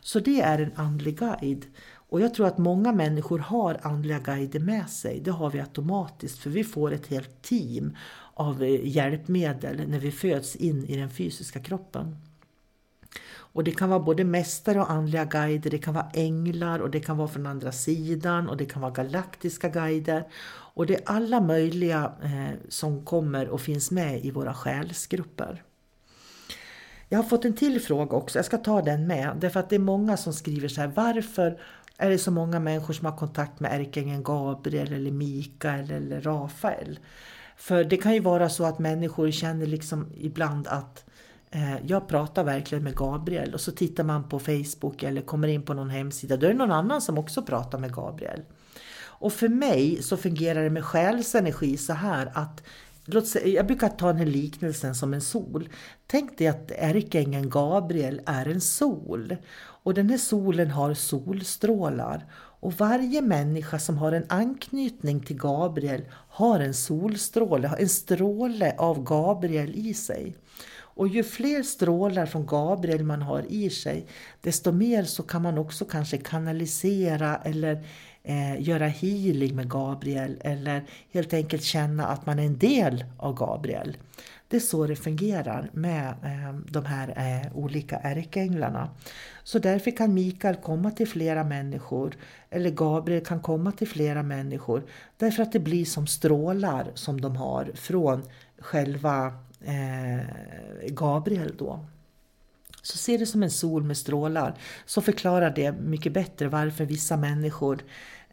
Så 0.00 0.20
det 0.20 0.40
är 0.40 0.58
en 0.58 0.72
andlig 0.76 1.18
guide. 1.18 1.64
Och 2.12 2.20
jag 2.20 2.34
tror 2.34 2.46
att 2.46 2.58
många 2.58 2.92
människor 2.92 3.38
har 3.38 3.78
andliga 3.82 4.18
guider 4.18 4.60
med 4.60 4.90
sig. 4.90 5.20
Det 5.20 5.30
har 5.30 5.50
vi 5.50 5.60
automatiskt 5.60 6.38
för 6.38 6.50
vi 6.50 6.64
får 6.64 6.92
ett 6.92 7.06
helt 7.06 7.42
team 7.42 7.96
av 8.42 8.62
eh, 8.62 8.88
hjälpmedel 8.88 9.88
när 9.88 9.98
vi 9.98 10.10
föds 10.10 10.56
in 10.56 10.84
i 10.84 10.96
den 10.96 11.10
fysiska 11.10 11.60
kroppen. 11.60 12.16
Och 13.54 13.64
det 13.64 13.72
kan 13.72 13.88
vara 13.88 14.00
både 14.00 14.24
mästare 14.24 14.80
och 14.80 14.90
andliga 14.90 15.24
guider, 15.24 15.70
det 15.70 15.78
kan 15.78 15.94
vara 15.94 16.10
änglar 16.14 16.78
och 16.78 16.90
det 16.90 17.00
kan 17.00 17.16
vara 17.16 17.28
från 17.28 17.46
andra 17.46 17.72
sidan 17.72 18.48
och 18.48 18.56
det 18.56 18.64
kan 18.64 18.82
vara 18.82 18.92
galaktiska 18.92 19.68
guider. 19.68 20.28
Och 20.74 20.86
det 20.86 20.94
är 20.94 21.02
alla 21.04 21.40
möjliga 21.40 22.12
eh, 22.22 22.58
som 22.68 23.04
kommer 23.04 23.48
och 23.48 23.60
finns 23.60 23.90
med 23.90 24.24
i 24.24 24.30
våra 24.30 24.54
själsgrupper. 24.54 25.62
Jag 27.08 27.18
har 27.18 27.24
fått 27.24 27.44
en 27.44 27.56
till 27.56 27.80
fråga 27.80 28.16
också, 28.16 28.38
jag 28.38 28.46
ska 28.46 28.58
ta 28.58 28.82
den 28.82 29.06
med. 29.06 29.36
Därför 29.40 29.60
att 29.60 29.70
det 29.70 29.76
är 29.76 29.80
många 29.80 30.16
som 30.16 30.32
skriver 30.32 30.68
så 30.68 30.80
här, 30.80 30.92
varför 30.96 31.60
är 31.96 32.10
det 32.10 32.18
så 32.18 32.30
många 32.30 32.60
människor 32.60 32.94
som 32.94 33.06
har 33.06 33.16
kontakt 33.16 33.60
med 33.60 33.80
ärkeängeln 33.80 34.22
Gabriel 34.22 34.92
eller 34.92 35.10
Mikael 35.10 35.90
eller 35.90 36.20
Rafael? 36.20 36.98
För 37.62 37.84
det 37.84 37.96
kan 37.96 38.14
ju 38.14 38.20
vara 38.20 38.48
så 38.48 38.64
att 38.64 38.78
människor 38.78 39.30
känner 39.30 39.66
liksom 39.66 40.12
ibland 40.14 40.66
att 40.66 41.04
eh, 41.50 41.86
jag 41.86 42.08
pratar 42.08 42.44
verkligen 42.44 42.84
med 42.84 42.96
Gabriel 42.96 43.54
och 43.54 43.60
så 43.60 43.72
tittar 43.72 44.04
man 44.04 44.28
på 44.28 44.38
Facebook 44.38 45.02
eller 45.02 45.22
kommer 45.22 45.48
in 45.48 45.62
på 45.62 45.74
någon 45.74 45.90
hemsida. 45.90 46.36
Då 46.36 46.46
är 46.46 46.50
det 46.50 46.58
någon 46.58 46.72
annan 46.72 47.00
som 47.00 47.18
också 47.18 47.42
pratar 47.42 47.78
med 47.78 47.94
Gabriel. 47.94 48.40
Och 49.04 49.32
för 49.32 49.48
mig 49.48 50.02
så 50.02 50.16
fungerar 50.16 50.64
det 50.64 50.70
med 50.70 50.84
själsenergi 50.84 51.76
så 51.76 51.92
här 51.92 52.30
att 52.34 52.62
Låt 53.04 53.26
säga, 53.26 53.46
jag 53.46 53.66
brukar 53.66 53.88
ta 53.88 54.06
den 54.06 54.16
här 54.16 54.26
liknelsen 54.26 54.94
som 54.94 55.14
en 55.14 55.20
sol. 55.20 55.68
Tänk 56.06 56.38
dig 56.38 56.48
att 56.48 56.70
ärkeängeln 56.70 57.50
Gabriel 57.50 58.20
är 58.26 58.48
en 58.48 58.60
sol. 58.60 59.36
Och 59.58 59.94
den 59.94 60.10
här 60.10 60.18
solen 60.18 60.70
har 60.70 60.94
solstrålar. 60.94 62.24
Och 62.62 62.72
varje 62.72 63.22
människa 63.22 63.78
som 63.78 63.98
har 63.98 64.12
en 64.12 64.26
anknytning 64.28 65.20
till 65.20 65.36
Gabriel 65.36 66.02
har 66.28 66.60
en 66.60 66.74
solstråle, 66.74 67.74
en 67.78 67.88
stråle 67.88 68.74
av 68.78 69.04
Gabriel 69.04 69.74
i 69.74 69.94
sig. 69.94 70.36
Och 70.78 71.08
ju 71.08 71.22
fler 71.22 71.62
strålar 71.62 72.26
från 72.26 72.46
Gabriel 72.46 73.04
man 73.04 73.22
har 73.22 73.44
i 73.48 73.70
sig, 73.70 74.06
desto 74.40 74.72
mer 74.72 75.04
så 75.04 75.22
kan 75.22 75.42
man 75.42 75.58
också 75.58 75.84
kanske 75.84 76.18
kanalisera 76.18 77.36
eller 77.36 77.86
eh, 78.22 78.62
göra 78.62 78.86
healing 78.86 79.56
med 79.56 79.70
Gabriel 79.70 80.36
eller 80.40 80.84
helt 81.12 81.32
enkelt 81.32 81.62
känna 81.62 82.06
att 82.06 82.26
man 82.26 82.38
är 82.38 82.46
en 82.46 82.58
del 82.58 83.04
av 83.18 83.34
Gabriel. 83.34 83.96
Det 84.52 84.58
är 84.58 84.60
så 84.60 84.86
det 84.86 84.96
fungerar 84.96 85.70
med 85.72 86.14
ehm, 86.24 86.66
de 86.70 86.84
här 86.84 87.08
eh, 87.16 87.56
olika 87.56 87.96
ärkeänglarna. 87.96 88.90
Så 89.42 89.58
därför 89.58 89.90
kan 89.90 90.14
Mikael 90.14 90.56
komma 90.56 90.90
till 90.90 91.08
flera 91.08 91.44
människor 91.44 92.16
eller 92.50 92.70
Gabriel 92.70 93.24
kan 93.24 93.40
komma 93.40 93.72
till 93.72 93.88
flera 93.88 94.22
människor 94.22 94.82
därför 95.16 95.42
att 95.42 95.52
det 95.52 95.58
blir 95.58 95.84
som 95.84 96.06
strålar 96.06 96.90
som 96.94 97.20
de 97.20 97.36
har 97.36 97.70
från 97.74 98.22
själva 98.58 99.26
eh, 99.64 100.26
Gabriel 100.88 101.54
då. 101.58 101.86
Så 102.82 102.98
se 102.98 103.16
det 103.16 103.26
som 103.26 103.42
en 103.42 103.50
sol 103.50 103.82
med 103.82 103.96
strålar 103.96 104.54
så 104.86 105.00
förklarar 105.00 105.50
det 105.50 105.72
mycket 105.72 106.12
bättre 106.12 106.48
varför 106.48 106.84
vissa 106.84 107.16
människor 107.16 107.78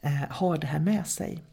Eh, 0.01 0.11
har 0.29 0.57
det 0.57 0.67
här 0.67 0.79
med 0.79 1.07
sig. 1.07 1.43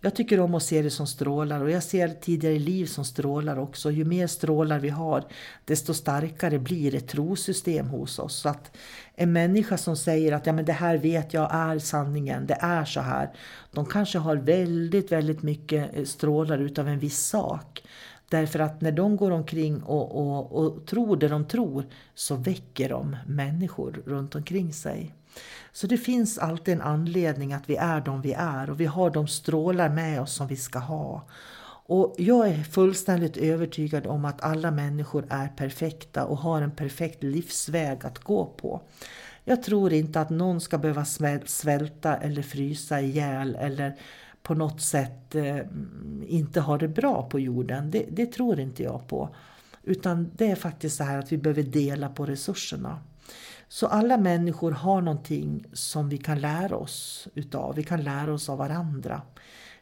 Jag 0.00 0.14
tycker 0.14 0.40
om 0.40 0.54
att 0.54 0.62
se 0.62 0.82
det 0.82 0.90
som 0.90 1.06
strålar 1.06 1.60
och 1.60 1.70
jag 1.70 1.82
ser 1.82 2.08
tidigare 2.08 2.58
liv 2.58 2.86
som 2.86 3.04
strålar 3.04 3.58
också. 3.58 3.90
Ju 3.90 4.04
mer 4.04 4.26
strålar 4.26 4.78
vi 4.78 4.88
har 4.88 5.24
desto 5.64 5.94
starkare 5.94 6.58
blir 6.58 6.94
ett 6.94 7.08
trosystem 7.08 7.88
hos 7.88 8.18
oss. 8.18 8.36
Så 8.36 8.48
att 8.48 8.76
en 9.14 9.32
människa 9.32 9.78
som 9.78 9.96
säger 9.96 10.32
att 10.32 10.46
ja, 10.46 10.52
men 10.52 10.64
det 10.64 10.72
här 10.72 10.96
vet 10.96 11.34
jag 11.34 11.54
är 11.54 11.78
sanningen, 11.78 12.46
det 12.46 12.58
är 12.60 12.84
så 12.84 13.00
här. 13.00 13.30
De 13.72 13.86
kanske 13.86 14.18
har 14.18 14.36
väldigt, 14.36 15.12
väldigt 15.12 15.42
mycket 15.42 15.96
eh, 15.96 16.04
strålar 16.04 16.58
utav 16.58 16.88
en 16.88 16.98
viss 16.98 17.18
sak. 17.18 17.82
Därför 18.28 18.58
att 18.58 18.80
när 18.80 18.92
de 18.92 19.16
går 19.16 19.30
omkring 19.30 19.82
och, 19.82 20.16
och, 20.16 20.52
och 20.52 20.86
tror 20.86 21.16
det 21.16 21.28
de 21.28 21.44
tror 21.44 21.86
så 22.14 22.36
väcker 22.36 22.88
de 22.88 23.16
människor 23.26 24.02
runt 24.06 24.34
omkring 24.34 24.72
sig. 24.72 25.14
Så 25.72 25.86
det 25.86 25.98
finns 25.98 26.38
alltid 26.38 26.74
en 26.74 26.82
anledning 26.82 27.52
att 27.52 27.70
vi 27.70 27.76
är 27.76 28.00
de 28.00 28.22
vi 28.22 28.32
är 28.32 28.70
och 28.70 28.80
vi 28.80 28.86
har 28.86 29.10
de 29.10 29.28
strålar 29.28 29.88
med 29.88 30.20
oss 30.20 30.34
som 30.34 30.46
vi 30.46 30.56
ska 30.56 30.78
ha. 30.78 31.22
Och 31.88 32.14
jag 32.18 32.48
är 32.48 32.62
fullständigt 32.62 33.36
övertygad 33.36 34.06
om 34.06 34.24
att 34.24 34.42
alla 34.42 34.70
människor 34.70 35.26
är 35.30 35.48
perfekta 35.48 36.24
och 36.24 36.38
har 36.38 36.62
en 36.62 36.70
perfekt 36.70 37.22
livsväg 37.22 38.06
att 38.06 38.18
gå 38.18 38.46
på. 38.46 38.80
Jag 39.44 39.62
tror 39.62 39.92
inte 39.92 40.20
att 40.20 40.30
någon 40.30 40.60
ska 40.60 40.78
behöva 40.78 41.04
svälta 41.46 42.16
eller 42.16 42.42
frysa 42.42 43.00
ihjäl 43.00 43.56
eller 43.60 43.96
på 44.42 44.54
något 44.54 44.80
sätt 44.80 45.34
eh, 45.34 45.58
inte 46.26 46.60
ha 46.60 46.78
det 46.78 46.88
bra 46.88 47.28
på 47.30 47.40
jorden. 47.40 47.90
Det, 47.90 48.06
det 48.10 48.26
tror 48.26 48.60
inte 48.60 48.82
jag 48.82 49.08
på. 49.08 49.34
Utan 49.82 50.30
det 50.36 50.50
är 50.50 50.56
faktiskt 50.56 50.96
så 50.96 51.04
här 51.04 51.18
att 51.18 51.32
vi 51.32 51.38
behöver 51.38 51.62
dela 51.62 52.08
på 52.08 52.26
resurserna. 52.26 52.98
Så 53.68 53.86
alla 53.86 54.16
människor 54.16 54.72
har 54.72 55.00
någonting 55.00 55.64
som 55.72 56.08
vi 56.08 56.18
kan 56.18 56.40
lära 56.40 56.76
oss 56.76 57.28
utav. 57.34 57.74
Vi 57.74 57.82
kan 57.82 58.02
lära 58.02 58.32
oss 58.32 58.48
av 58.48 58.58
varandra. 58.58 59.22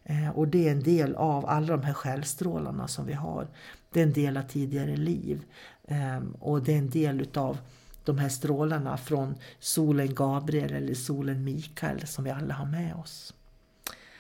Eh, 0.05 0.29
och 0.29 0.49
det 0.49 0.69
är 0.69 0.73
en 0.73 0.83
del 0.83 1.15
av 1.15 1.47
alla 1.47 1.77
de 1.77 1.83
här 1.83 1.93
självstrålarna 1.93 2.89
som 2.89 3.07
vi 3.07 3.13
har. 3.13 3.49
Det 3.91 4.01
är 4.01 4.05
en 4.05 4.13
del 4.13 4.37
av 4.37 4.43
tidigare 4.43 4.97
liv. 4.97 5.45
Ehm, 5.89 6.37
och 6.41 6.63
det 6.63 6.75
är 6.75 6.79
en 6.79 6.91
del 6.91 7.21
utav 7.21 7.59
de 8.05 8.19
här 8.19 8.29
strålarna 8.29 8.97
från 8.97 9.35
solen 9.59 10.15
Gabriel 10.15 10.73
eller 10.73 10.95
solen 10.95 11.45
Mikael 11.45 12.07
som 12.07 12.25
vi 12.25 12.31
alla 12.31 12.55
har 12.55 12.67
med 12.67 12.95
oss. 12.95 13.35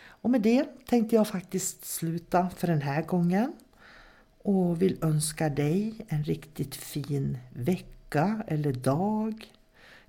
Och 0.06 0.30
med 0.30 0.42
det 0.42 0.86
tänkte 0.86 1.16
jag 1.16 1.28
faktiskt 1.28 1.84
sluta 1.84 2.50
för 2.56 2.66
den 2.66 2.82
här 2.82 3.02
gången 3.02 3.52
och 4.42 4.82
vill 4.82 4.98
önska 5.02 5.48
dig 5.48 5.94
en 6.08 6.24
riktigt 6.24 6.74
fin 6.74 7.38
vecka 7.54 7.94
vecka 8.14 8.42
eller 8.46 8.72
dag 8.72 9.46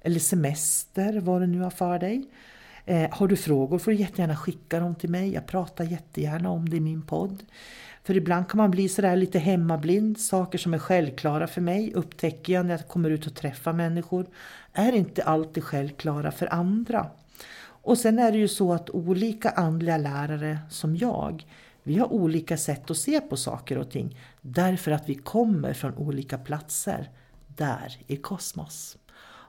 eller 0.02 0.20
semester, 0.20 1.20
vad 1.20 1.42
du 1.42 1.48
nu 1.48 1.62
har 1.62 1.70
för 1.70 2.00
dig. 2.00 2.26
Eh, 2.86 3.10
har 3.12 3.28
du 3.28 3.36
frågor 3.36 3.80
får 3.80 3.92
du 3.92 3.98
jättegärna 3.98 4.36
skicka 4.36 4.80
dem 4.80 4.96
till 4.96 5.10
mig. 5.10 5.34
Jag 5.34 5.48
pratar 5.48 5.84
jättegärna 5.84 6.50
om 6.50 6.70
det 6.70 6.78
i 6.78 6.80
min 6.80 7.02
podd. 7.02 7.44
För 8.04 8.18
ibland 8.18 8.48
kan 8.48 8.58
man 8.58 8.72
bli 8.72 8.90
sådär 8.90 9.16
lite 9.16 9.40
hemmablind. 9.40 10.20
Saker 10.20 10.58
som 10.58 10.74
är 10.74 10.80
självklara 10.80 11.48
för 11.48 11.62
mig 11.62 11.94
upptäcker 11.94 12.54
jag 12.54 12.66
när 12.66 12.78
jag 12.78 12.88
kommer 12.88 13.10
ut 13.10 13.28
och 13.28 13.36
träffar 13.36 13.74
människor. 13.74 14.26
Är 14.74 14.94
inte 14.94 15.24
alltid 15.24 15.64
självklara 15.64 16.32
för 16.32 16.54
andra. 16.54 17.08
Och 17.84 17.98
sen 17.98 18.20
är 18.20 18.32
det 18.32 18.38
ju 18.38 18.48
så 18.48 18.74
att 18.74 18.90
olika 18.90 19.50
andliga 19.50 19.98
lärare 19.98 20.60
som 20.70 20.96
jag, 20.96 21.46
vi 21.84 21.98
har 21.98 22.14
olika 22.14 22.58
sätt 22.58 22.92
att 22.92 22.98
se 22.98 23.22
på 23.22 23.38
saker 23.38 23.78
och 23.78 23.92
ting. 23.92 24.20
Därför 24.42 24.92
att 24.92 25.10
vi 25.10 25.16
kommer 25.16 25.74
från 25.74 25.94
olika 25.96 26.38
platser 26.38 27.10
där 27.58 27.98
i 28.08 28.18
kosmos. 28.18 28.98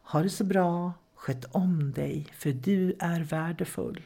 Ha 0.03 0.23
det 0.23 0.31
så 0.31 0.45
bra, 0.45 0.93
sköt 1.15 1.45
om 1.45 1.93
dig, 1.93 2.27
för 2.39 2.53
du 2.53 2.97
är 2.99 3.21
värdefull. 3.21 4.03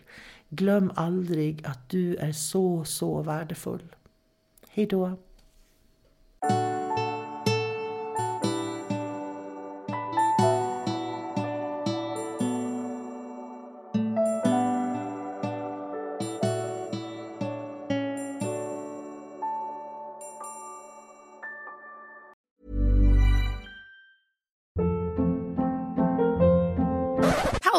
Glöm 0.48 0.92
aldrig 0.96 1.66
att 1.66 1.88
du 1.88 2.16
är 2.16 2.32
så, 2.32 2.84
så 2.84 3.22
värdefull. 3.22 3.94
Hej 4.70 4.86
då! 4.86 5.16